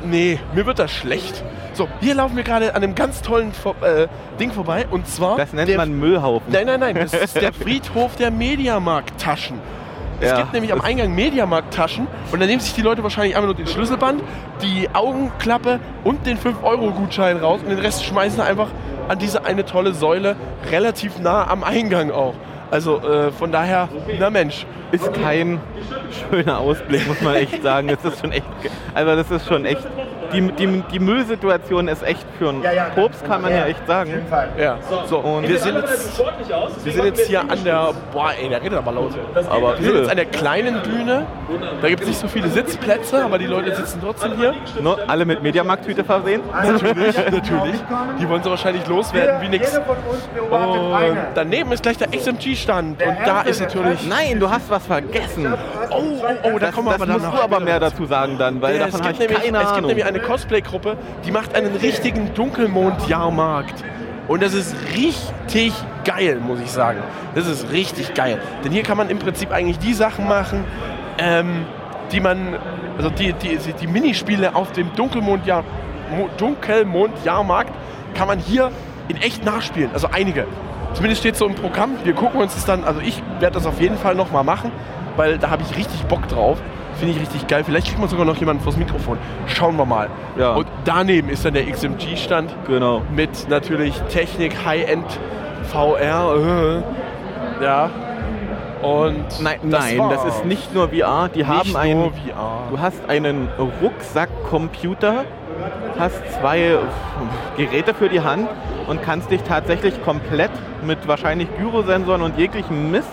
nee, 0.04 0.38
mir 0.54 0.66
wird 0.66 0.78
das 0.78 0.90
schlecht. 0.90 1.42
So, 1.74 1.86
hier 2.00 2.14
laufen 2.16 2.36
wir 2.36 2.42
gerade 2.42 2.74
an 2.74 2.82
einem 2.82 2.94
ganz 2.96 3.22
tollen 3.22 3.52
äh, 3.82 4.08
Ding 4.40 4.50
vorbei. 4.50 4.86
Und 4.90 5.06
zwar. 5.06 5.36
das 5.36 5.52
nennt 5.52 5.76
man 5.76 5.92
Müllhaufen. 5.92 6.52
Nein, 6.52 6.66
nein, 6.66 6.80
nein. 6.80 6.94
Das 6.96 7.12
ist 7.14 7.40
der 7.40 7.52
Friedhof 7.62 8.16
der 8.16 8.30
Mediamarkt-Taschen. 8.32 9.60
Es 10.20 10.30
Ja, 10.30 10.38
gibt 10.38 10.52
nämlich 10.52 10.72
am 10.72 10.78
das- 10.78 10.86
Eingang 10.86 11.14
Mediamarkt-Taschen 11.14 12.06
und 12.32 12.40
dann 12.40 12.48
nehmen 12.48 12.60
sich 12.60 12.74
die 12.74 12.82
Leute 12.82 13.02
wahrscheinlich 13.02 13.34
einfach 13.36 13.46
nur 13.46 13.54
den 13.54 13.66
Schlüsselband, 13.66 14.22
die 14.62 14.88
Augenklappe 14.92 15.78
und 16.04 16.26
den 16.26 16.36
5-Euro-Gutschein 16.38 17.36
raus 17.38 17.60
und 17.62 17.70
den 17.70 17.78
Rest 17.78 18.04
schmeißen 18.04 18.38
sie 18.38 18.44
einfach 18.44 18.68
an 19.08 19.18
diese 19.18 19.44
eine 19.44 19.64
tolle 19.64 19.92
Säule 19.94 20.36
relativ 20.70 21.18
nah 21.18 21.46
am 21.48 21.62
Eingang 21.64 22.10
auch. 22.10 22.34
Also 22.70 23.00
äh, 23.00 23.32
von 23.32 23.50
daher, 23.52 23.88
na 24.18 24.28
Mensch, 24.30 24.66
Ist 24.90 25.12
kein 25.22 25.60
schöner 26.30 26.58
Ausblick, 26.58 27.06
muss 27.06 27.20
man 27.20 27.34
echt 27.34 27.62
sagen. 27.62 27.90
Es 27.90 28.02
ist 28.10 28.20
schon 28.20 28.32
echt. 28.32 28.46
Also, 28.94 29.16
das 29.16 29.30
ist 29.30 29.46
schon 29.46 29.66
echt. 29.66 29.86
Die, 30.32 30.40
die, 30.52 30.82
die 30.92 30.98
Müllsituation 30.98 31.88
ist 31.88 32.02
echt 32.02 32.26
für 32.38 32.50
einen 32.50 32.62
Pups, 32.94 33.22
kann 33.24 33.42
man 33.42 33.52
ja 33.52 33.64
echt 33.66 33.86
sagen. 33.86 34.22
ja. 34.58 34.76
So, 35.06 35.18
Und- 35.18 35.48
wir 35.48 35.58
sind 35.58 35.76
jetzt, 35.76 36.20
wir 36.84 36.92
sind 36.92 37.04
jetzt 37.04 37.26
hier 37.26 37.40
an 37.40 37.64
der, 37.64 37.90
boah 38.12 38.30
ey, 38.40 38.48
der 38.48 38.62
redet 38.62 38.78
aber 38.78 38.92
laut. 38.92 39.12
Aber 39.50 39.78
Wir 39.78 39.84
sind 39.86 39.96
jetzt 40.00 40.10
an 40.10 40.16
der 40.16 40.26
kleinen 40.26 40.82
Bühne. 40.82 41.26
Da 41.80 41.88
gibt 41.88 42.02
es 42.02 42.08
nicht 42.08 42.20
so 42.20 42.28
viele 42.28 42.48
Sitzplätze, 42.48 43.24
aber 43.24 43.38
die 43.38 43.46
Leute 43.46 43.74
sitzen 43.74 44.00
trotzdem 44.02 44.36
hier. 44.36 44.54
Ne, 44.80 44.96
alle 45.06 45.24
mit 45.24 45.42
Mediamarkt-Tüte 45.42 46.04
versehen. 46.04 46.42
Natürlich, 46.52 47.16
natürlich. 47.30 47.76
Die 48.20 48.28
wollen 48.28 48.42
sie 48.42 48.50
wahrscheinlich 48.50 48.86
loswerden 48.86 49.40
wie 49.40 49.48
nix. 49.48 49.78
Und 49.78 51.16
daneben 51.34 51.72
ist 51.72 51.82
gleich 51.82 51.96
der 51.98 52.08
XMG-Stand. 52.08 53.02
Und 53.02 53.16
da 53.24 53.42
ist 53.42 53.60
natürlich. 53.60 54.06
Nein, 54.06 54.38
du 54.40 54.48
hast 54.50 54.68
was 54.70 54.84
vergessen. 54.86 55.52
Oh, 55.90 55.94
oh, 55.96 56.50
oh, 56.54 56.58
da 56.58 56.66
Das, 56.66 56.74
kommen 56.74 56.88
wir 56.88 56.92
das 56.92 57.02
aber 57.02 57.12
musst 57.12 57.24
dann 57.24 57.32
du 57.36 57.42
aber 57.42 57.60
mehr 57.60 57.80
dazu 57.80 58.04
sagen 58.06 58.36
dann, 58.38 58.60
weil 58.60 58.76
Ja, 58.76 58.86
es, 58.86 58.92
davon 58.92 59.06
habe 59.06 59.18
gibt 59.18 59.22
ich 59.22 59.28
nämlich, 59.38 59.44
keine 59.52 59.58
es 59.58 59.62
gibt 59.64 59.76
Ahnung. 59.78 59.88
nämlich 59.88 60.06
eine 60.06 60.17
Cosplay-Gruppe, 60.20 60.96
die 61.24 61.30
macht 61.30 61.54
einen 61.54 61.74
richtigen 61.76 62.32
Dunkelmond-Jahrmarkt. 62.34 63.84
Und 64.26 64.42
das 64.42 64.52
ist 64.52 64.74
richtig 64.94 65.72
geil, 66.04 66.38
muss 66.44 66.60
ich 66.60 66.70
sagen. 66.70 67.00
Das 67.34 67.46
ist 67.46 67.70
richtig 67.72 68.14
geil. 68.14 68.40
Denn 68.64 68.72
hier 68.72 68.82
kann 68.82 68.96
man 68.98 69.08
im 69.08 69.18
Prinzip 69.18 69.50
eigentlich 69.52 69.78
die 69.78 69.94
Sachen 69.94 70.28
machen, 70.28 70.64
ähm, 71.18 71.64
die 72.12 72.20
man, 72.20 72.56
also 72.96 73.08
die, 73.10 73.32
die, 73.32 73.56
die, 73.56 73.72
die 73.72 73.86
Minispiele 73.86 74.54
auf 74.54 74.72
dem 74.72 74.94
Dunkelmond-Jahr, 74.94 75.64
Mo- 76.14 76.28
Dunkelmond-Jahrmarkt 76.36 77.72
kann 78.14 78.28
man 78.28 78.38
hier 78.38 78.70
in 79.08 79.16
echt 79.16 79.44
nachspielen. 79.44 79.90
Also 79.94 80.08
einige. 80.12 80.46
Zumindest 80.94 81.20
steht 81.20 81.36
so 81.36 81.46
im 81.46 81.54
Programm. 81.54 81.92
Wir 82.04 82.12
gucken 82.14 82.40
uns 82.40 82.54
das 82.54 82.64
dann, 82.64 82.84
also 82.84 83.00
ich 83.00 83.22
werde 83.40 83.54
das 83.54 83.66
auf 83.66 83.80
jeden 83.80 83.96
Fall 83.96 84.14
nochmal 84.14 84.44
machen, 84.44 84.72
weil 85.16 85.38
da 85.38 85.50
habe 85.50 85.62
ich 85.62 85.76
richtig 85.76 86.02
Bock 86.04 86.26
drauf. 86.28 86.58
Finde 86.98 87.14
ich 87.14 87.20
richtig 87.20 87.46
geil. 87.46 87.62
Vielleicht 87.64 87.86
kriegt 87.86 87.98
man 88.00 88.08
sogar 88.08 88.24
noch 88.24 88.36
jemanden 88.36 88.62
vors 88.62 88.76
Mikrofon. 88.76 89.18
Schauen 89.46 89.76
wir 89.76 89.84
mal. 89.84 90.08
Ja. 90.36 90.54
Und 90.54 90.66
daneben 90.84 91.28
ist 91.28 91.44
dann 91.44 91.54
der 91.54 91.64
XMG-Stand 91.70 92.54
Genau. 92.66 93.02
mit 93.14 93.48
natürlich 93.48 93.94
Technik, 94.08 94.64
High-End, 94.64 95.06
VR. 95.70 96.82
Äh, 97.60 97.64
ja. 97.64 97.90
Und 98.82 99.24
Nein, 99.42 99.58
das 99.64 99.92
nein, 99.92 100.10
das 100.10 100.24
ist 100.24 100.44
nicht 100.44 100.72
nur 100.74 100.88
VR. 100.88 101.28
Die 101.34 101.46
haben 101.46 101.66
Nicht 101.66 101.76
einen. 101.76 102.00
nur 102.00 102.10
VR. 102.12 102.62
Du 102.70 102.78
hast 102.80 103.08
einen 103.08 103.48
Rucksackcomputer 103.82 105.24
hast 105.98 106.22
zwei 106.40 106.78
Geräte 107.56 107.92
für 107.92 108.08
die 108.08 108.20
Hand 108.20 108.48
und 108.86 109.02
kannst 109.02 109.30
dich 109.32 109.42
tatsächlich 109.42 110.00
komplett 110.04 110.50
mit 110.86 111.08
wahrscheinlich 111.08 111.48
Gyrosensoren 111.58 112.22
und 112.22 112.38
jeglichem 112.38 112.92
Mist 112.92 113.12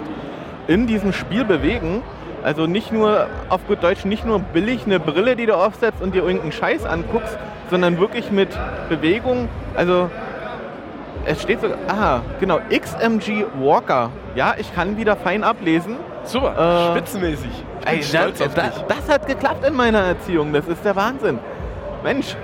in 0.67 0.85
diesem 0.85 1.11
Spiel 1.13 1.43
bewegen. 1.45 2.03
Also 2.45 2.67
nicht 2.67 2.91
nur, 2.91 3.25
auf 3.49 3.65
gut 3.67 3.81
Deutsch, 3.81 4.05
nicht 4.05 4.23
nur 4.23 4.37
billig 4.39 4.85
eine 4.85 4.99
Brille, 4.99 5.35
die 5.35 5.47
du 5.47 5.55
aufsetzt 5.57 5.99
und 6.01 6.13
dir 6.13 6.21
irgendeinen 6.21 6.51
Scheiß 6.51 6.85
anguckst, 6.85 7.37
sondern 7.71 7.99
wirklich 7.99 8.29
mit 8.31 8.49
Bewegung. 8.87 9.49
Also 9.75 10.11
es 11.25 11.41
steht 11.41 11.61
so, 11.61 11.67
aha, 11.87 12.21
genau, 12.39 12.59
XMG 12.69 13.45
Walker. 13.59 14.11
Ja, 14.35 14.53
ich 14.59 14.73
kann 14.75 14.95
wieder 14.97 15.15
fein 15.15 15.43
ablesen. 15.43 15.95
Super, 16.23 16.91
Äh, 16.91 16.91
spitzenmäßig. 16.91 17.49
Ey, 17.83 18.03
stolz 18.03 18.37
das, 18.37 18.47
auf 18.47 18.53
das, 18.53 18.73
dich. 18.75 18.83
das 18.89 19.09
hat 19.09 19.25
geklappt 19.27 19.65
in 19.67 19.75
meiner 19.75 20.01
Erziehung. 20.01 20.53
Das 20.53 20.67
ist 20.67 20.85
der 20.85 20.95
Wahnsinn. 20.95 21.39
Mensch. 22.03 22.35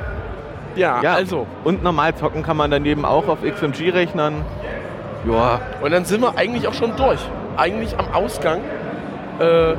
Ja, 0.75 0.99
Ja, 1.03 1.13
also. 1.13 1.45
Und 1.63 1.83
normal 1.83 2.15
zocken 2.15 2.41
kann 2.41 2.57
man 2.57 2.71
daneben 2.71 3.05
auch 3.05 3.27
auf 3.27 3.39
XMG-Rechnern. 3.43 4.33
Ja, 5.29 5.59
Und 5.81 5.91
dann 5.91 6.05
sind 6.05 6.21
wir 6.21 6.35
eigentlich 6.37 6.67
auch 6.67 6.73
schon 6.73 6.95
durch. 6.95 7.19
Eigentlich 7.57 7.95
am 7.99 8.11
Ausgang. 8.13 8.61
Äh, 9.41 9.75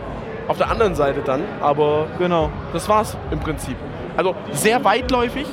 auf 0.48 0.58
der 0.58 0.70
anderen 0.70 0.94
Seite 0.94 1.20
dann. 1.24 1.42
Aber 1.60 2.06
genau. 2.18 2.50
das 2.72 2.88
war's 2.88 3.16
im 3.30 3.38
Prinzip. 3.38 3.76
Also 4.16 4.34
sehr 4.50 4.84
weitläufig. 4.84 5.46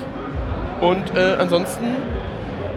Und 0.81 1.15
äh, 1.15 1.35
ansonsten 1.39 1.95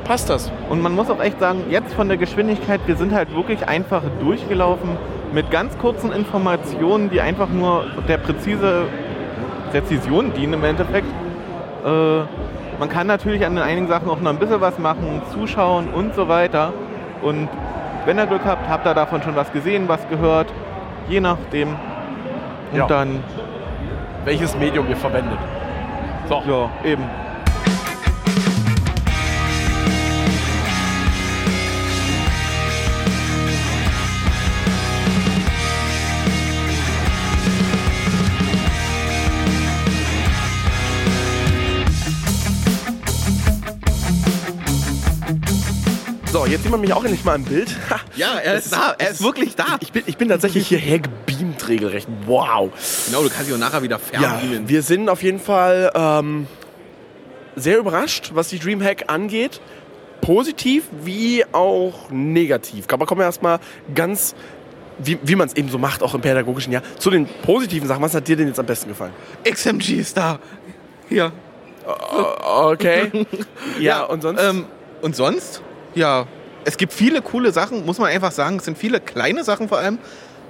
passt 0.05 0.29
das. 0.29 0.51
Und 0.69 0.83
man 0.83 0.95
muss 0.95 1.11
auch 1.11 1.21
echt 1.21 1.41
sagen, 1.41 1.65
jetzt 1.71 1.95
von 1.95 2.09
der 2.09 2.17
Geschwindigkeit, 2.17 2.81
wir 2.87 2.97
sind 2.97 3.15
halt 3.15 3.35
wirklich 3.35 3.67
einfach 3.67 4.03
durchgelaufen 4.21 4.91
mit 5.33 5.51
ganz 5.51 5.79
kurzen 5.79 6.13
Informationen, 6.13 7.11
die 7.11 7.21
einfach 7.21 7.49
nur 7.49 7.87
der 8.09 8.19
präzise 8.19 8.85
Präzision 9.71 10.33
dienen 10.35 10.55
im 10.55 10.65
Endeffekt. 10.65 11.09
Äh, 11.85 12.21
man 12.79 12.89
kann 12.89 13.07
natürlich 13.07 13.47
an 13.47 13.57
einigen 13.59 13.89
Sachen 13.89 14.11
auch 14.11 14.21
noch 14.21 14.31
ein 14.31 14.39
bisschen 14.39 14.61
was 14.61 14.79
machen, 14.79 15.23
zuschauen 15.33 15.89
und 15.89 16.15
so 16.15 16.29
weiter. 16.29 16.73
Und 17.23 17.49
wenn 18.05 18.19
ihr 18.19 18.27
Glück 18.27 18.45
habt, 18.45 18.69
habt 18.69 18.87
ihr 18.87 18.95
davon 18.95 19.23
schon 19.23 19.37
was 19.37 19.53
gesehen, 19.53 19.89
was 19.89 20.07
gehört, 20.09 20.53
je 21.09 21.21
nachdem. 21.21 21.69
Und 22.73 22.79
Ja. 22.79 22.87
dann, 22.87 23.23
Welches 24.25 24.57
Medium 24.57 24.89
ihr 24.89 24.97
verwendet. 24.97 25.39
So. 26.29 26.43
ja, 26.47 26.71
eben. 26.89 27.03
So, 46.43 46.49
jetzt 46.49 46.63
sieht 46.63 46.73
man 46.73 46.81
mich 46.81 46.93
auch 46.93 47.05
endlich 47.05 47.25
mal 47.25 47.37
im 47.37 47.45
Bild. 47.45 47.71
Ha. 47.91 48.01
Ja, 48.17 48.35
er 48.39 48.55
ist 48.55 48.73
da, 48.73 48.95
er 48.99 49.11
ist 49.11 49.23
wirklich 49.23 49.55
da. 49.55 49.77
Ich 49.81 49.93
bin, 49.93 50.03
ich 50.07 50.17
bin 50.17 50.29
tatsächlich 50.29 50.67
hierher 50.67 50.99
gebeamt 50.99 51.69
regelrecht. 51.69 52.09
Wow. 52.27 52.71
Genau, 53.07 53.23
du 53.23 53.29
kannst 53.29 53.49
dich 53.49 53.55
auch 53.55 53.59
nachher 53.59 53.83
wieder 53.83 54.01
Ja, 54.13 54.41
wir 54.67 54.83
sind 54.83 55.09
auf 55.09 55.23
jeden 55.23 55.39
Fall 55.39 55.93
ähm, 55.95 56.47
sehr 57.55 57.79
überrascht, 57.79 58.33
was 58.35 58.49
die 58.49 58.59
Dreamhack 58.59 59.05
angeht. 59.07 59.61
Positiv 60.21 60.85
wie 61.05 61.45
auch 61.53 62.11
negativ. 62.11 62.87
Aber 62.91 63.07
kommen 63.07 63.21
wir 63.21 63.27
erstmal 63.27 63.61
ganz, 63.95 64.35
wie, 64.99 65.19
wie 65.23 65.37
man 65.37 65.49
es 65.49 65.55
eben 65.55 65.69
so 65.69 65.79
macht, 65.79 66.03
auch 66.03 66.15
im 66.15 66.23
pädagogischen 66.23 66.73
Jahr, 66.73 66.83
zu 66.99 67.11
den 67.11 67.27
positiven 67.45 67.87
Sachen. 67.87 68.03
Was 68.03 68.15
hat 68.15 68.27
dir 68.27 68.37
denn 68.37 68.49
jetzt 68.49 68.59
am 68.59 68.67
besten 68.67 68.89
gefallen? 68.89 69.13
XMG 69.49 70.01
ist 70.01 70.17
da. 70.17 70.41
Ja. 71.11 71.31
Okay. 71.85 73.27
ja, 73.79 74.05
und 74.05 74.23
sonst? 74.23 74.41
Ähm, 74.41 74.65
und 75.03 75.15
sonst? 75.15 75.61
Ja, 75.95 76.27
es 76.65 76.77
gibt 76.77 76.93
viele 76.93 77.23
coole 77.23 77.53
Sachen, 77.53 77.85
muss 77.87 77.99
man 77.99 78.11
einfach 78.11 78.33
sagen. 78.33 78.57
Es 78.57 78.65
sind 78.65 78.79
viele 78.79 79.01
kleine 79.01 79.45
Sachen 79.45 79.69
vor 79.69 79.79
allem. 79.79 79.99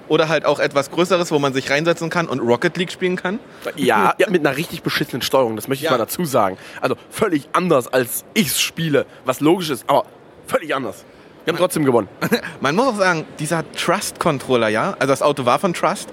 Oder 0.08 0.28
halt 0.28 0.44
auch 0.44 0.58
etwas 0.58 0.90
Größeres, 0.90 1.30
wo 1.30 1.38
man 1.38 1.54
sich 1.54 1.70
reinsetzen 1.70 2.10
kann 2.10 2.26
und 2.28 2.40
Rocket 2.40 2.76
League 2.76 2.90
spielen 2.92 3.16
kann. 3.16 3.38
Ja, 3.76 4.14
ja, 4.18 4.28
mit 4.28 4.44
einer 4.46 4.56
richtig 4.56 4.82
beschissenen 4.82 5.22
Steuerung, 5.22 5.56
das 5.56 5.68
möchte 5.68 5.84
ich 5.84 5.90
Ja. 5.90 5.92
mal 5.92 5.98
dazu 5.98 6.24
sagen. 6.24 6.58
Also 6.80 6.96
völlig 7.08 7.48
anders, 7.52 7.88
als 7.90 8.24
ich 8.34 8.48
es 8.48 8.60
spiele, 8.60 9.06
was 9.24 9.40
logisch 9.40 9.70
ist, 9.70 9.84
aber 9.88 10.04
völlig 10.46 10.74
anders. 10.74 11.04
Wir 11.44 11.52
haben 11.52 11.58
trotzdem 11.58 11.84
gewonnen. 11.84 12.08
Man 12.60 12.74
muss 12.76 12.88
auch 12.88 12.96
sagen, 12.96 13.24
dieser 13.38 13.64
Trust-Controller, 13.72 14.68
ja, 14.68 14.90
also 14.98 15.06
das 15.06 15.22
Auto 15.22 15.46
war 15.46 15.58
von 15.58 15.72
Trust, 15.72 16.08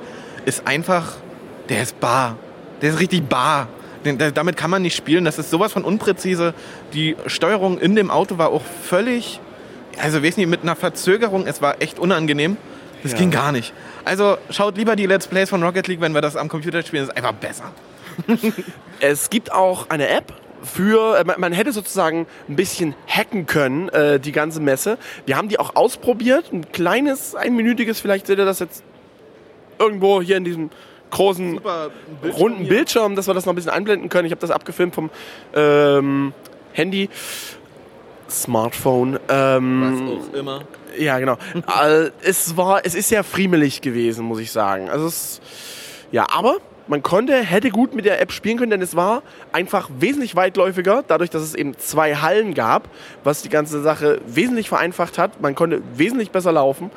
ist 0.45 0.65
einfach, 0.65 1.13
der 1.67 1.81
ist 1.81 1.99
bar. 1.99 2.37
Der 2.81 2.91
ist 2.91 2.99
richtig 2.99 3.27
bar. 3.27 3.67
Damit 4.03 4.57
kann 4.57 4.69
man 4.69 4.81
nicht 4.81 4.95
spielen. 4.95 5.25
Das 5.25 5.37
ist 5.39 5.49
sowas 5.51 5.73
von 5.73 5.83
unpräzise. 5.83 6.53
Die 6.93 7.15
Steuerung 7.27 7.79
in 7.79 7.95
dem 7.95 8.09
Auto 8.11 8.37
war 8.37 8.49
auch 8.49 8.63
völlig, 8.83 9.39
also 10.01 10.23
weiß 10.23 10.37
nicht, 10.37 10.47
mit 10.47 10.61
einer 10.63 10.75
Verzögerung. 10.75 11.45
Es 11.47 11.61
war 11.61 11.81
echt 11.81 11.99
unangenehm. 11.99 12.57
Das 13.03 13.13
Ja. 13.13 13.17
ging 13.17 13.31
gar 13.31 13.51
nicht. 13.51 13.73
Also 14.05 14.37
schaut 14.49 14.77
lieber 14.77 14.95
die 14.95 15.05
Let's 15.05 15.27
Plays 15.27 15.49
von 15.49 15.63
Rocket 15.63 15.87
League, 15.87 16.01
wenn 16.01 16.13
wir 16.13 16.21
das 16.21 16.35
am 16.35 16.49
Computer 16.49 16.81
spielen. 16.83 17.05
Das 17.07 17.15
ist 17.15 17.17
einfach 17.17 17.33
besser. 17.33 17.71
Es 19.01 19.29
gibt 19.29 19.51
auch 19.53 19.89
eine 19.89 20.09
App 20.09 20.33
für, 20.61 21.17
äh, 21.19 21.23
man, 21.23 21.39
man 21.39 21.53
hätte 21.53 21.71
sozusagen 21.71 22.27
ein 22.49 22.57
bisschen 22.57 22.93
hacken 23.07 23.45
können, 23.45 23.87
äh, 23.89 24.19
die 24.19 24.33
ganze 24.33 24.59
Messe. 24.59 24.97
Wir 25.25 25.37
haben 25.37 25.47
die 25.47 25.57
auch 25.57 25.77
ausprobiert, 25.77 26.51
ein 26.51 26.69
kleines, 26.73 27.33
einminütiges, 27.35 28.01
vielleicht 28.01 28.27
seht 28.27 28.37
ihr 28.39 28.43
das 28.45 28.59
jetzt 28.59 28.83
irgendwo 29.77 30.21
hier 30.21 30.35
in 30.35 30.43
diesem 30.43 30.69
großen 31.11 31.55
Super 31.55 31.91
runden 32.37 32.67
Bildschirm, 32.67 33.15
dass 33.15 33.27
wir 33.27 33.33
das 33.33 33.45
noch 33.45 33.53
ein 33.53 33.55
bisschen 33.55 33.71
einblenden 33.71 34.09
können. 34.09 34.25
Ich 34.25 34.31
habe 34.31 34.41
das 34.41 34.51
abgefilmt 34.51 34.95
vom 34.95 35.09
ähm, 35.53 36.33
Handy, 36.73 37.09
Smartphone. 38.29 39.19
Ähm, 39.27 40.07
Was 40.07 40.29
auch 40.29 40.33
immer. 40.33 40.61
ja, 40.97 41.19
genau. 41.19 41.37
Äh, 41.81 42.11
es 42.21 42.55
war, 42.57 42.85
es 42.85 42.95
ist 42.95 43.09
sehr 43.09 43.23
friemelig 43.23 43.81
gewesen, 43.81 44.25
muss 44.25 44.39
ich 44.39 44.51
sagen. 44.51 44.89
Also 44.89 45.07
es, 45.07 45.41
ja, 46.11 46.27
aber 46.31 46.57
man 46.89 47.01
konnte, 47.03 47.35
hätte 47.35 47.69
gut 47.69 47.95
mit 47.95 48.03
der 48.03 48.19
App 48.19 48.31
spielen 48.33 48.57
können, 48.57 48.71
denn 48.71 48.81
es 48.81 48.95
war 48.95 49.21
einfach 49.53 49.89
wesentlich 49.99 50.35
weitläufiger, 50.35 51.03
dadurch, 51.07 51.29
dass 51.29 51.41
es 51.43 51.55
eben 51.55 51.77
zwei 51.77 52.15
Hallen 52.15 52.53
gab, 52.55 52.89
was 53.23 53.41
die 53.41 53.49
ganze 53.49 53.81
Sache 53.81 54.19
wesentlich 54.27 54.67
vereinfacht 54.67 55.17
hat. 55.17 55.39
Man 55.41 55.55
konnte 55.55 55.81
wesentlich 55.95 56.31
besser 56.31 56.51
laufen. 56.51 56.91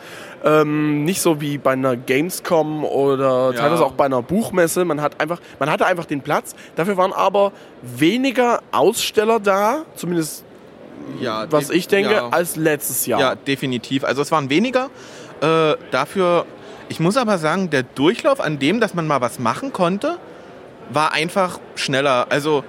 Ähm, 0.45 1.05
nicht 1.05 1.21
so 1.21 1.41
wie 1.41 1.59
bei 1.59 1.73
einer 1.73 1.95
Gamescom 1.97 2.85
oder 2.85 3.53
Ja. 3.53 3.61
teilweise 3.61 3.85
auch 3.87 3.93
bei 3.93 4.07
einer 4.07 4.23
Buchmesse. 4.23 4.85
Man 4.85 5.01
hat 5.01 5.21
einfach, 5.21 5.41
man 5.61 5.71
hatte 5.71 5.87
einfach 5.87 6.07
den 6.07 6.23
Platz. 6.23 6.57
Dafür 6.75 6.97
waren 6.97 7.13
aber 7.13 7.53
weniger 7.83 8.61
Aussteller 8.73 9.39
da, 9.39 9.85
zumindest 9.95 10.45
Ja, 11.21 11.47
was 11.51 11.69
ich 11.71 11.87
denke, 11.87 12.13
ja. 12.13 12.29
als 12.31 12.57
letztes 12.57 13.07
Jahr. 13.07 13.21
Ja, 13.21 13.35
definitiv. 13.35 14.05
Also 14.05 14.23
es 14.23 14.33
waren 14.33 14.49
weniger. 14.51 14.89
Äh, 15.41 15.75
dafür, 15.91 16.47
ich 16.93 17.01
muss 17.01 17.17
aber 17.17 17.39
sagen, 17.39 17.71
der 17.71 17.85
Durchlauf 17.85 18.39
an 18.39 18.59
dem, 18.59 18.79
dass 18.79 18.93
man 18.93 19.07
mal 19.07 19.23
was 19.23 19.39
machen 19.39 19.73
konnte, 19.73 20.19
war 20.91 21.15
einfach 21.15 21.59
schneller. 21.75 22.27
Also 22.29 22.65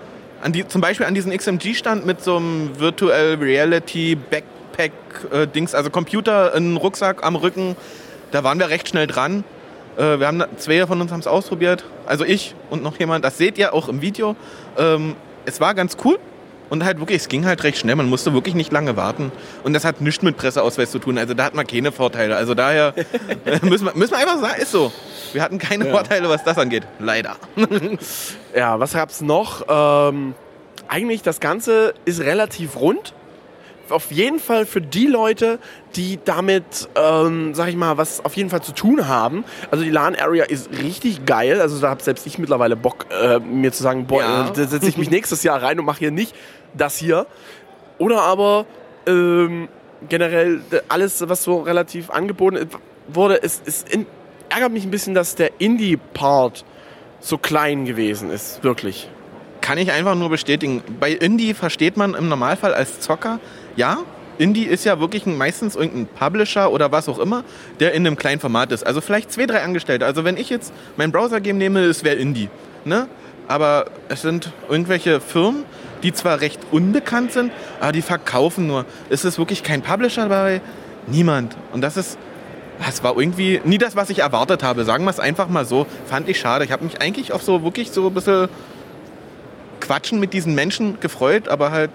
die, 0.48 0.66
zum 0.66 0.80
Beispiel 0.80 1.06
an 1.06 1.14
diesen 1.14 1.38
XMG-Stand 1.38 2.06
mit 2.06 2.24
so 2.24 2.38
einem 2.38 2.80
Virtual 2.80 3.34
Reality 3.34 4.16
Backpack-Dings, 4.16 5.76
also 5.76 5.90
Computer, 5.90 6.54
einen 6.54 6.78
Rucksack 6.78 7.22
am 7.22 7.36
Rücken, 7.36 7.76
da 8.32 8.46
waren 8.46 8.60
wir 8.60 8.70
recht 8.70 8.88
schnell 8.88 9.08
dran. 9.08 9.44
Äh, 9.98 10.20
wir 10.20 10.28
haben 10.28 10.42
zwei 10.56 10.88
von 10.88 11.02
uns 11.02 11.12
haben 11.12 11.20
es 11.20 11.28
ausprobiert, 11.28 11.84
also 12.06 12.24
ich 12.24 12.56
und 12.70 12.82
noch 12.82 12.98
jemand. 13.00 13.26
Das 13.26 13.38
seht 13.38 13.58
ihr 13.58 13.74
auch 13.74 13.90
im 13.90 14.02
Video. 14.02 14.38
Ähm, 14.78 15.18
es 15.44 15.60
war 15.60 15.74
ganz 15.74 15.98
cool. 16.06 16.18
Und 16.74 16.84
halt 16.84 16.98
wirklich, 16.98 17.20
es 17.22 17.28
ging 17.28 17.46
halt 17.46 17.62
recht 17.62 17.78
schnell. 17.78 17.96
Man 17.96 18.10
musste 18.10 18.34
wirklich 18.34 18.56
nicht 18.56 18.72
lange 18.72 18.98
warten. 18.98 19.32
Und 19.64 19.74
das 19.74 19.86
hat 19.86 20.02
nichts 20.02 20.24
mit 20.24 20.38
Presseausweis 20.38 20.90
zu 20.90 20.98
tun. 20.98 21.20
Also 21.20 21.36
da 21.36 21.44
hat 21.44 21.54
man 21.54 21.68
keine 21.68 21.92
Vorteile. 21.92 22.36
Also 22.36 22.56
daher 22.56 22.96
äh, 23.46 23.64
müssen, 23.64 23.86
wir, 23.86 23.94
müssen 23.96 24.10
wir 24.14 24.18
einfach 24.18 24.40
sagen, 24.40 24.60
ist 24.60 24.72
so. 24.72 24.92
Wir 25.34 25.44
hatten 25.44 25.60
keine 25.60 25.86
Vorteile, 25.92 26.30
was 26.30 26.44
das 26.44 26.58
angeht. 26.58 26.82
Leider. 26.98 27.36
Ja, 28.56 28.80
was 28.80 28.94
gab's 28.94 29.22
noch? 29.22 29.66
Ähm, 29.70 30.34
eigentlich 30.88 31.22
das 31.22 31.40
Ganze 31.40 31.94
ist 32.06 32.22
relativ 32.22 32.76
rund. 32.80 33.14
Auf 33.90 34.12
jeden 34.12 34.40
Fall 34.40 34.66
für 34.66 34.82
die 34.82 35.06
Leute, 35.06 35.60
die 35.96 36.18
damit, 36.26 36.90
ähm, 36.96 37.54
sag 37.54 37.68
ich 37.68 37.76
mal, 37.76 37.98
was 37.98 38.26
auf 38.26 38.36
jeden 38.36 38.50
Fall 38.50 38.64
zu 38.64 38.72
tun 38.72 39.08
haben. 39.08 39.44
Also 39.70 39.84
die 39.84 39.92
LAN-Area 39.92 40.46
ist 40.46 40.72
richtig 40.72 41.26
geil. 41.28 41.62
Also 41.62 41.80
da 41.80 41.90
hab 41.90 42.02
selbst 42.02 42.26
ich 42.26 42.40
mittlerweile 42.40 42.76
Bock, 42.76 43.06
äh, 43.12 43.38
mir 43.40 43.72
zu 43.72 43.84
sagen, 43.84 44.08
boah, 44.08 44.22
Ja. 44.22 44.48
äh, 44.48 44.54
da 44.54 44.66
setze 44.66 44.88
ich 44.88 44.98
mich 44.98 45.10
nächstes 45.12 45.44
Jahr 45.44 45.62
rein 45.62 45.80
und 45.80 45.86
mache 45.86 46.00
hier 46.00 46.12
nicht 46.12 46.34
das 46.74 46.98
hier. 46.98 47.26
Oder 47.98 48.22
aber 48.22 48.66
ähm, 49.08 49.68
generell 50.10 50.62
äh, 50.72 50.80
alles, 50.90 51.28
was 51.28 51.44
so 51.44 51.62
relativ 51.62 52.10
angeboten 52.10 52.70
wurde, 53.08 53.36
ist, 53.36 53.68
ist 53.68 53.90
in, 53.90 54.06
ärgert 54.50 54.72
mich 54.72 54.86
ein 54.86 54.92
bisschen, 54.92 55.14
dass 55.14 55.36
der 55.36 55.52
Indie-Part 55.60 56.66
so 57.20 57.38
klein 57.38 57.86
gewesen 57.86 58.30
ist, 58.30 58.64
wirklich. 58.64 59.10
Kann 59.62 59.78
ich 59.78 59.92
einfach 59.92 60.16
nur 60.16 60.30
bestätigen. 60.30 60.84
Bei 61.00 61.12
Indie 61.12 61.54
versteht 61.54 61.96
man 61.96 62.16
im 62.16 62.28
Normalfall 62.28 62.74
als 62.74 63.00
Zocker, 63.00 63.40
ja, 63.76 64.00
Indie 64.40 64.66
ist 64.66 64.84
ja 64.84 65.00
wirklich 65.00 65.28
meistens 65.28 65.76
irgendein 65.76 66.08
Publisher 66.08 66.72
oder 66.72 66.92
was 66.92 67.08
auch 67.08 67.20
immer, 67.20 67.44
der 67.80 67.94
in 67.94 68.06
einem 68.06 68.18
kleinen 68.18 68.42
Format 68.42 68.72
ist. 68.72 68.86
Also 68.86 69.00
vielleicht 69.00 69.32
zwei, 69.32 69.46
drei 69.46 69.62
Angestellte. 69.62 70.08
Also 70.08 70.26
wenn 70.26 70.38
ich 70.38 70.50
jetzt 70.50 70.74
mein 70.98 71.12
Browser-Game 71.12 71.58
nehme, 71.58 71.82
es 71.82 72.04
wäre 72.04 72.16
Indie. 72.16 72.50
Ne? 72.84 73.08
aber 73.48 73.86
es 74.10 74.22
sind 74.22 74.52
irgendwelche 74.70 75.20
Firmen, 75.20 75.66
die 76.04 76.14
zwar 76.14 76.42
recht 76.42 76.60
unbekannt 76.72 77.32
sind, 77.32 77.52
aber 77.80 77.92
die 77.92 78.02
verkaufen 78.02 78.68
nur. 78.68 78.86
Es 79.10 79.26
ist 79.26 79.38
wirklich 79.38 79.64
kein 79.64 79.82
Publisher 79.82 80.24
dabei, 80.24 80.62
niemand. 81.08 81.56
Und 81.72 81.82
das 81.82 81.98
ist, 81.98 82.18
das 82.86 83.04
war 83.04 83.18
irgendwie 83.18 83.62
nie 83.64 83.78
das, 83.78 83.96
was 83.96 84.10
ich 84.10 84.20
erwartet 84.20 84.64
habe. 84.64 84.84
Sagen 84.84 85.06
wir 85.06 85.12
es 85.12 85.20
einfach 85.20 85.48
mal 85.48 85.66
so. 85.66 85.88
Fand 86.06 86.28
ich 86.30 86.40
schade. 86.40 86.66
Ich 86.66 86.72
habe 86.72 86.84
mich 86.84 87.02
eigentlich 87.02 87.32
auf 87.32 87.42
so 87.42 87.64
wirklich 87.64 87.92
so 87.92 88.08
ein 88.08 88.14
bisschen 88.14 88.50
Quatschen 89.80 90.20
mit 90.20 90.34
diesen 90.34 90.56
Menschen 90.56 91.00
gefreut, 91.00 91.48
aber 91.48 91.72
halt, 91.72 91.92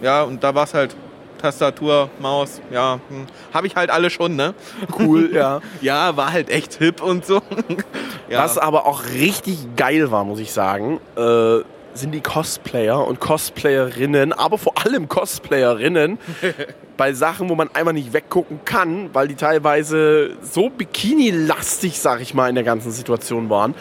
ja, 0.00 0.22
und 0.22 0.44
da 0.44 0.54
war 0.54 0.64
es 0.64 0.74
halt 0.74 0.94
Tastatur, 1.38 2.10
Maus, 2.18 2.60
ja, 2.70 2.98
hm, 3.08 3.26
habe 3.52 3.66
ich 3.66 3.76
halt 3.76 3.90
alle 3.90 4.10
schon, 4.10 4.36
ne? 4.36 4.54
Cool, 4.98 5.30
ja. 5.34 5.60
Ja, 5.80 6.16
war 6.16 6.32
halt 6.32 6.50
echt 6.50 6.74
hip 6.74 7.02
und 7.02 7.26
so. 7.26 7.42
ja. 8.28 8.42
Was 8.42 8.58
aber 8.58 8.86
auch 8.86 9.04
richtig 9.12 9.76
geil 9.76 10.10
war, 10.10 10.24
muss 10.24 10.38
ich 10.38 10.52
sagen, 10.52 11.00
äh, 11.16 11.60
sind 11.96 12.12
die 12.12 12.20
Cosplayer 12.20 13.06
und 13.06 13.20
Cosplayerinnen, 13.20 14.32
aber 14.32 14.58
vor 14.58 14.74
allem 14.84 15.08
Cosplayerinnen 15.08 16.18
bei 16.96 17.12
Sachen, 17.12 17.48
wo 17.48 17.54
man 17.54 17.68
einfach 17.74 17.92
nicht 17.92 18.12
weggucken 18.12 18.60
kann, 18.64 19.10
weil 19.12 19.28
die 19.28 19.34
teilweise 19.34 20.36
so 20.42 20.70
bikini-lastig, 20.70 21.98
sag 21.98 22.20
ich 22.20 22.34
mal, 22.34 22.48
in 22.48 22.54
der 22.54 22.64
ganzen 22.64 22.92
Situation 22.92 23.50
waren. 23.50 23.74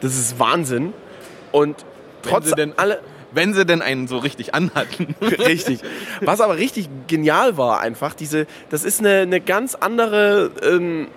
Das 0.00 0.16
ist 0.16 0.38
Wahnsinn. 0.38 0.92
Und 1.52 1.84
trotz 2.22 2.52
alle 2.76 3.00
wenn 3.32 3.54
sie 3.54 3.64
denn 3.64 3.82
einen 3.82 4.08
so 4.08 4.18
richtig 4.18 4.54
anhatten. 4.54 5.14
Richtig. 5.20 5.80
Was 6.20 6.40
aber 6.40 6.56
richtig 6.56 6.88
genial 7.06 7.56
war 7.56 7.80
einfach, 7.80 8.14
diese, 8.14 8.46
das 8.70 8.84
ist 8.84 9.00
eine, 9.00 9.20
eine 9.20 9.40
ganz 9.40 9.74
andere, 9.74 10.50
ähm, 10.62 11.08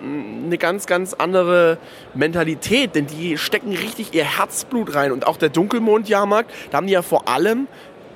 eine 0.46 0.58
ganz, 0.58 0.86
ganz 0.86 1.14
andere 1.14 1.78
Mentalität, 2.14 2.94
denn 2.94 3.06
die 3.06 3.38
stecken 3.38 3.72
richtig 3.74 4.14
ihr 4.14 4.24
Herzblut 4.24 4.94
rein. 4.94 5.12
Und 5.12 5.26
auch 5.26 5.36
der 5.36 5.48
Dunkelmond-Jahrmarkt, 5.48 6.50
da 6.70 6.78
haben 6.78 6.86
die 6.86 6.92
ja 6.92 7.02
vor 7.02 7.28
allem 7.28 7.66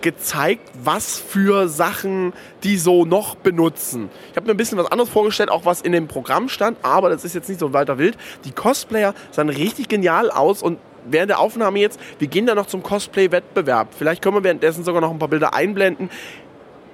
gezeigt, 0.01 0.71
was 0.83 1.19
für 1.19 1.69
Sachen 1.69 2.33
die 2.63 2.77
so 2.77 3.05
noch 3.05 3.35
benutzen. 3.35 4.11
Ich 4.31 4.37
habe 4.37 4.47
mir 4.47 4.55
ein 4.55 4.57
bisschen 4.57 4.79
was 4.79 4.91
anderes 4.91 5.11
vorgestellt, 5.11 5.51
auch 5.51 5.65
was 5.65 5.81
in 5.81 5.93
dem 5.93 6.09
Programm 6.09 6.49
stand, 6.49 6.79
aber 6.83 7.09
das 7.09 7.25
ist 7.25 7.35
jetzt 7.35 7.49
nicht 7.49 7.61
so 7.61 7.73
weiter 7.73 7.99
wild. 7.99 8.17
Die 8.45 8.53
Cosplayer 8.53 9.15
sahen 9.31 9.49
richtig 9.49 9.89
genial 9.89 10.31
aus 10.31 10.63
und 10.63 10.79
während 11.11 11.31
der 11.31 11.39
Aufnahme 11.39 11.79
jetzt, 11.79 12.01
wir 12.19 12.29
gehen 12.29 12.47
da 12.47 12.55
noch 12.55 12.67
zum 12.67 12.83
Cosplay-Wettbewerb. 12.83 13.89
Vielleicht 13.97 14.23
können 14.23 14.37
wir 14.37 14.45
währenddessen 14.45 14.85
sogar 14.85 15.01
noch 15.01 15.11
ein 15.11 15.19
paar 15.19 15.29
Bilder 15.29 15.55
einblenden. 15.55 16.11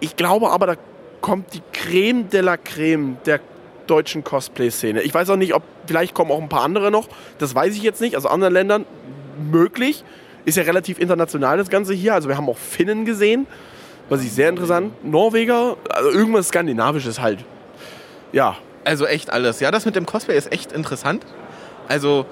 Ich 0.00 0.16
glaube 0.16 0.50
aber, 0.50 0.66
da 0.66 0.74
kommt 1.20 1.54
die 1.54 1.62
Creme 1.72 2.28
de 2.28 2.40
la 2.40 2.56
Creme 2.56 3.16
der 3.24 3.40
deutschen 3.86 4.24
Cosplay-Szene. 4.24 5.02
Ich 5.02 5.14
weiß 5.14 5.30
auch 5.30 5.36
nicht, 5.36 5.54
ob 5.54 5.62
vielleicht 5.86 6.14
kommen 6.14 6.30
auch 6.30 6.40
ein 6.40 6.48
paar 6.48 6.62
andere 6.62 6.90
noch. 6.90 7.08
Das 7.38 7.54
weiß 7.54 7.74
ich 7.74 7.82
jetzt 7.82 8.00
nicht. 8.00 8.14
Also 8.14 8.28
anderen 8.28 8.54
Ländern 8.54 8.86
möglich. 9.50 10.04
Ist 10.44 10.56
ja 10.56 10.64
relativ 10.64 10.98
international 10.98 11.56
das 11.56 11.70
Ganze 11.70 11.94
hier. 11.94 12.14
Also 12.14 12.28
wir 12.28 12.36
haben 12.36 12.48
auch 12.48 12.58
Finnen 12.58 13.04
gesehen, 13.04 13.46
was 14.08 14.22
ich 14.22 14.32
sehr 14.32 14.50
interessant. 14.50 14.92
Norweger, 15.02 15.76
also 15.88 16.10
irgendwas 16.10 16.48
Skandinavisches 16.48 17.20
halt. 17.20 17.44
Ja, 18.32 18.56
Also 18.84 19.06
echt 19.06 19.30
alles. 19.30 19.60
Ja, 19.60 19.70
das 19.70 19.86
mit 19.86 19.96
dem 19.96 20.06
Cosplay 20.06 20.36
ist 20.36 20.52
echt 20.52 20.72
interessant. 20.72 21.24
Also 21.88 22.26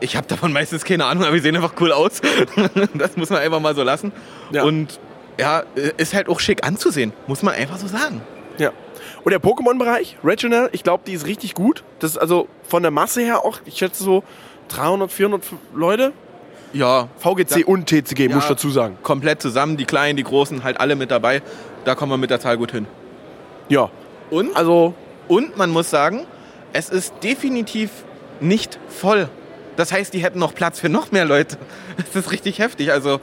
ich 0.00 0.16
habe 0.16 0.26
davon 0.26 0.52
meistens 0.52 0.84
keine 0.84 1.04
Ahnung, 1.06 1.24
aber 1.24 1.34
die 1.34 1.40
sehen 1.40 1.54
einfach 1.56 1.74
cool 1.80 1.92
aus. 1.92 2.20
das 2.94 3.16
muss 3.16 3.30
man 3.30 3.40
einfach 3.40 3.60
mal 3.60 3.74
so 3.74 3.82
lassen. 3.82 4.12
Ja. 4.50 4.64
Und 4.64 4.98
ja, 5.38 5.62
ist 5.96 6.14
halt 6.14 6.28
auch 6.28 6.40
schick 6.40 6.66
anzusehen, 6.66 7.12
muss 7.26 7.42
man 7.42 7.54
einfach 7.54 7.78
so 7.78 7.86
sagen. 7.86 8.20
Ja. 8.58 8.72
Und 9.24 9.30
der 9.32 9.40
Pokémon-Bereich, 9.40 10.18
Regional, 10.24 10.68
ich 10.72 10.82
glaube, 10.82 11.04
die 11.06 11.12
ist 11.12 11.26
richtig 11.26 11.54
gut. 11.54 11.84
Das 11.98 12.12
ist 12.12 12.18
also 12.18 12.48
von 12.68 12.82
der 12.82 12.90
Masse 12.90 13.20
her 13.22 13.44
auch, 13.44 13.58
ich 13.64 13.76
schätze 13.76 14.02
so 14.02 14.22
300, 14.68 15.10
400 15.10 15.42
Leute. 15.74 16.12
Ja, 16.72 17.08
VGC 17.18 17.64
und 17.66 17.86
TCG, 17.86 18.28
muss 18.28 18.38
ich 18.38 18.42
Ja. 18.44 18.48
dazu 18.50 18.70
sagen. 18.70 18.96
komplett 19.02 19.42
zusammen, 19.42 19.76
die 19.76 19.84
Kleinen, 19.86 20.16
die 20.16 20.22
Großen, 20.24 20.62
halt 20.62 20.78
alle 20.78 20.94
mit 20.96 21.10
dabei. 21.10 21.42
Da 21.84 21.94
kommen 21.94 22.12
wir 22.12 22.16
mit 22.18 22.30
der 22.30 22.38
Zahl 22.40 22.56
gut 22.58 22.72
hin. 22.72 22.86
Ja. 23.68 23.90
Und, 24.30 24.54
Also, 24.56 24.94
und 25.26 25.56
man 25.56 25.70
muss 25.70 25.90
sagen, 25.90 26.26
es 26.72 26.88
ist 26.88 27.14
definitiv 27.22 27.90
nicht 28.40 28.78
voll. 28.88 29.28
Das 29.76 29.92
heißt, 29.92 30.12
die 30.12 30.18
hätten 30.18 30.38
noch 30.38 30.54
Platz 30.54 30.80
für 30.80 30.88
noch 30.88 31.12
mehr 31.12 31.24
Leute. 31.24 31.56
Das 31.96 32.24
ist 32.24 32.32
richtig 32.32 32.58
heftig. 32.58 32.92
Also 32.92 33.20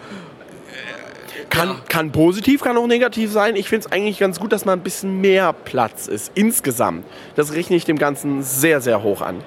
kann, 1.49 1.81
kann 1.87 2.11
positiv, 2.11 2.61
kann 2.61 2.77
auch 2.77 2.87
negativ 2.87 3.31
sein. 3.31 3.55
Ich 3.55 3.69
finde 3.69 3.87
es 3.87 3.91
eigentlich 3.91 4.19
ganz 4.19 4.39
gut, 4.39 4.51
dass 4.51 4.65
mal 4.65 4.73
ein 4.73 4.81
bisschen 4.81 5.21
mehr 5.21 5.53
Platz 5.53 6.07
ist, 6.07 6.31
insgesamt. 6.35 7.05
Das 7.35 7.53
rechne 7.53 7.75
ich 7.75 7.85
dem 7.85 7.97
Ganzen 7.97 8.43
sehr, 8.43 8.81
sehr 8.81 9.03
hoch 9.03 9.21
an. 9.21 9.41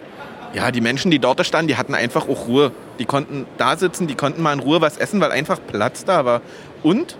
Ja, 0.52 0.72
die 0.72 0.80
Menschen, 0.80 1.10
die 1.10 1.18
dort 1.18 1.44
standen, 1.46 1.68
die 1.68 1.76
hatten 1.76 1.94
einfach 1.94 2.28
auch 2.28 2.48
Ruhe. 2.48 2.72
Die 2.98 3.04
konnten 3.04 3.46
da 3.56 3.76
sitzen, 3.76 4.06
die 4.06 4.14
konnten 4.14 4.42
mal 4.42 4.52
in 4.52 4.60
Ruhe 4.60 4.80
was 4.80 4.96
essen, 4.96 5.20
weil 5.20 5.30
einfach 5.30 5.60
Platz 5.64 6.04
da 6.04 6.24
war. 6.24 6.40
Und 6.82 7.16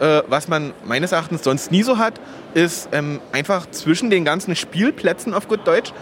äh, 0.00 0.22
was 0.28 0.48
man 0.48 0.74
meines 0.84 1.12
Erachtens 1.12 1.42
sonst 1.42 1.70
nie 1.70 1.82
so 1.82 1.96
hat, 1.96 2.20
ist 2.52 2.90
ähm, 2.92 3.20
einfach 3.32 3.70
zwischen 3.70 4.10
den 4.10 4.24
ganzen 4.24 4.54
Spielplätzen 4.56 5.32
auf 5.32 5.48
gut 5.48 5.66
Deutsch 5.66 5.92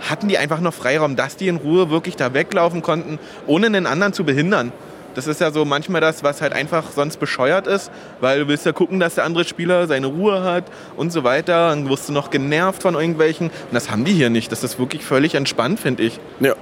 hatten 0.00 0.28
die 0.28 0.38
einfach 0.38 0.60
noch 0.60 0.74
Freiraum, 0.74 1.16
dass 1.16 1.36
die 1.36 1.48
in 1.48 1.56
Ruhe 1.56 1.90
wirklich 1.90 2.16
da 2.16 2.34
weglaufen 2.34 2.82
konnten, 2.82 3.18
ohne 3.46 3.70
den 3.70 3.86
anderen 3.86 4.12
zu 4.12 4.24
behindern. 4.24 4.72
Das 5.14 5.26
ist 5.28 5.40
ja 5.40 5.52
so 5.52 5.64
manchmal 5.64 6.00
das, 6.00 6.24
was 6.24 6.42
halt 6.42 6.52
einfach 6.52 6.90
sonst 6.92 7.18
bescheuert 7.18 7.66
ist, 7.66 7.90
weil 8.20 8.40
du 8.40 8.48
willst 8.48 8.66
ja 8.66 8.72
gucken, 8.72 8.98
dass 8.98 9.14
der 9.14 9.24
andere 9.24 9.44
Spieler 9.44 9.86
seine 9.86 10.08
Ruhe 10.08 10.42
hat 10.42 10.64
und 10.96 11.12
so 11.12 11.22
weiter. 11.22 11.68
Dann 11.68 11.88
wirst 11.88 12.08
du 12.08 12.12
noch 12.12 12.30
genervt 12.30 12.82
von 12.82 12.94
irgendwelchen. 12.94 13.48
Und 13.48 13.72
das 13.72 13.90
haben 13.90 14.04
die 14.04 14.12
hier 14.12 14.30
nicht. 14.30 14.50
Das 14.50 14.64
ist 14.64 14.78
wirklich 14.78 15.04
völlig 15.04 15.36
entspannt, 15.36 15.78
finde 15.78 16.02
ich. 16.02 16.18
Ja. 16.40 16.54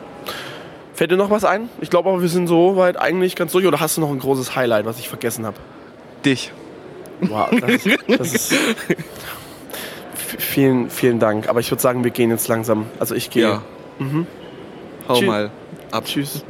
Fällt 0.95 1.11
dir 1.11 1.17
noch 1.17 1.31
was 1.31 1.45
ein? 1.45 1.71
Ich 1.81 1.89
glaube 1.89 2.11
aber, 2.11 2.21
wir 2.21 2.29
sind 2.29 2.47
so 2.47 2.77
weit 2.77 3.01
eigentlich 3.01 3.37
ganz 3.37 3.53
durch. 3.53 3.65
Oder 3.67 3.81
hast 3.81 3.97
du 3.97 4.03
noch 4.03 4.11
ein 4.11 4.19
großes 4.19 4.55
Highlight, 4.55 4.85
was 4.85 4.99
ich 4.99 5.09
vergessen 5.09 5.47
habe? 5.47 5.57
Dich. 6.25 6.53
Wow, 7.23 7.49
das 7.59 7.71
ist, 7.71 7.99
das 8.09 8.35
ist 8.35 8.55
vielen, 10.39 10.91
vielen 10.91 11.19
Dank. 11.19 11.49
Aber 11.49 11.61
ich 11.61 11.71
würde 11.71 11.83
sagen, 11.83 12.05
wir 12.05 12.11
gehen 12.11 12.31
jetzt 12.31 12.49
langsam. 12.49 12.87
Also 12.99 13.15
ich 13.15 13.31
gehe. 13.31 13.43
Ja. 13.43 13.63
Hau 15.09 15.15
Tschü- 15.15 15.27
mal 15.27 15.51
ab. 15.91 16.05
Tschüss. 16.07 16.45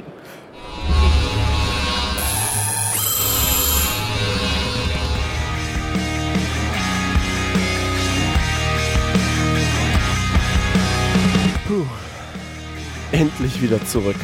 Puh. 11.66 11.87
Endlich 13.12 13.61
wieder 13.62 13.85
zurück. 13.85 14.16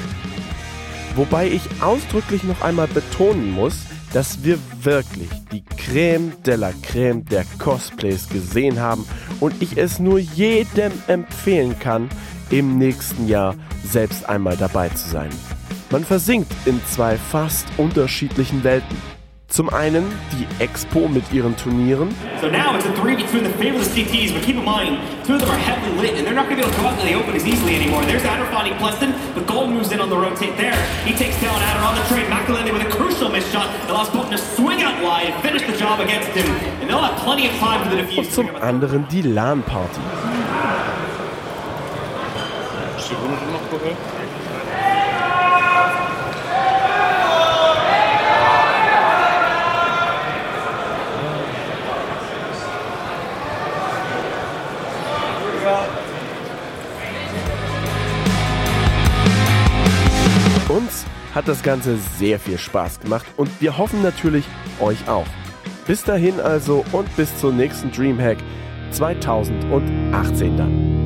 Wobei 1.15 1.49
ich 1.49 1.63
ausdrücklich 1.81 2.45
noch 2.45 2.61
einmal 2.63 2.87
betonen 2.87 3.51
muss, 3.53 3.87
dass 4.13 4.43
wir 4.43 4.59
wirklich 4.83 5.29
die 5.53 5.65
Creme 5.65 6.33
de 6.45 6.57
la 6.57 6.73
Creme 6.83 7.25
der 7.25 7.45
Cosplays 7.59 8.29
gesehen 8.29 8.81
haben 8.81 9.07
und 9.41 9.61
ich 9.61 9.77
es 9.77 9.99
nur 9.99 10.19
jedem 10.19 10.93
empfehlen 11.07 11.79
kann, 11.79 12.09
im 12.51 12.79
nächsten 12.79 13.29
Jahr 13.29 13.55
selbst 13.85 14.29
einmal 14.29 14.57
dabei 14.57 14.89
zu 14.89 15.09
sein. 15.09 15.31
Man 15.91 16.05
versinkt 16.05 16.53
in 16.67 16.81
zwei 16.87 17.17
fast 17.17 17.67
unterschiedlichen 17.77 18.65
Welten. 18.65 19.18
Zum 19.51 19.71
einen 19.71 20.05
die 20.33 20.47
Expo 20.63 21.09
mit 21.09 21.33
ihren 21.33 21.57
Turnieren 21.57 22.15
So 22.39 22.49
now 22.51 22.77
it's 22.77 22.85
a 22.85 22.93
three 23.01 23.17
between 23.17 23.45
the 23.45 23.51
favorite 23.57 23.89
CTs, 23.89 24.35
but 24.35 24.43
keep 24.43 24.57
in 24.57 24.65
mind, 24.65 24.99
two 25.25 25.35
of 25.35 25.41
them 25.41 25.49
are 25.49 25.57
heavily 25.57 25.97
lit, 26.03 26.19
and 26.19 26.27
they're 26.27 26.35
not 26.35 26.51
going 26.51 26.61
to 26.61 26.63
be 26.63 26.69
able 26.69 26.77
to 26.77 26.83
go 26.83 26.89
out 26.89 27.01
to 27.01 27.07
the 27.07 27.15
open 27.15 27.35
as 27.35 27.47
easily 27.47 27.75
anymore. 27.75 28.05
There's 28.05 28.25
Adder 28.25 28.45
fighting 28.53 28.75
Pluston, 28.75 29.17
but 29.35 29.47
Golden 29.47 29.73
moves 29.75 29.91
in 29.91 30.01
on 30.01 30.11
the 30.11 30.19
rotate 30.19 30.55
there. 30.59 30.77
He 31.07 31.15
takes 31.15 31.41
down 31.41 31.57
Adder 31.63 31.83
on 31.83 31.95
the 31.97 32.05
trade. 32.13 32.29
McElhenney 32.29 32.73
with 32.75 32.83
a 32.87 32.91
crucial 32.91 33.31
miss 33.31 33.51
shot 33.51 33.69
allows 33.89 34.11
Bolton 34.11 34.33
to 34.33 34.39
swing 34.39 34.83
out 34.83 35.03
wide 35.03 35.33
and 35.33 35.43
finish 35.43 35.63
the 35.67 35.77
job 35.79 36.01
against 36.01 36.29
him. 36.37 36.47
And 36.81 36.91
they'll 36.91 37.01
have 37.01 37.19
plenty 37.25 37.49
of 37.49 37.55
time 37.57 37.83
for 37.83 37.97
the 37.97 38.03
defuse. 38.03 38.29
und 38.39 38.53
zum 38.53 38.55
anderen 38.61 39.09
die 39.09 39.23
LAN-Party. 39.23 40.01
Uns 42.99 44.28
hat 61.39 61.47
das 61.47 61.63
Ganze 61.63 61.97
sehr 62.19 62.41
viel 62.41 62.59
Spaß 62.59 62.99
gemacht 62.99 63.25
und 63.37 63.49
wir 63.61 63.79
hoffen 63.79 64.03
natürlich 64.03 64.45
euch 64.81 65.09
auch. 65.09 65.27
Bis 65.87 66.03
dahin 66.03 66.41
also 66.41 66.85
und 66.91 67.15
bis 67.17 67.39
zur 67.39 67.53
nächsten 67.53 67.93
Dreamhack 67.93 68.39
2018 68.91 70.57
dann. 70.57 70.99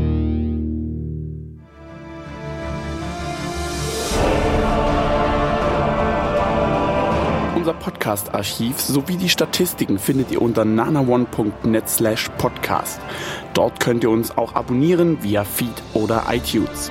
Unser 7.54 7.74
Podcast-Archiv 7.74 8.80
sowie 8.80 9.16
die 9.16 9.28
Statistiken 9.28 9.98
findet 9.98 10.30
ihr 10.30 10.40
unter 10.40 10.64
nanaone.net 10.64 11.86
slash 11.90 12.30
podcast. 12.38 13.00
Dort 13.52 13.80
könnt 13.80 14.02
ihr 14.02 14.10
uns 14.10 14.34
auch 14.38 14.54
abonnieren 14.54 15.22
via 15.22 15.44
Feed 15.44 15.82
oder 15.92 16.24
iTunes. 16.30 16.90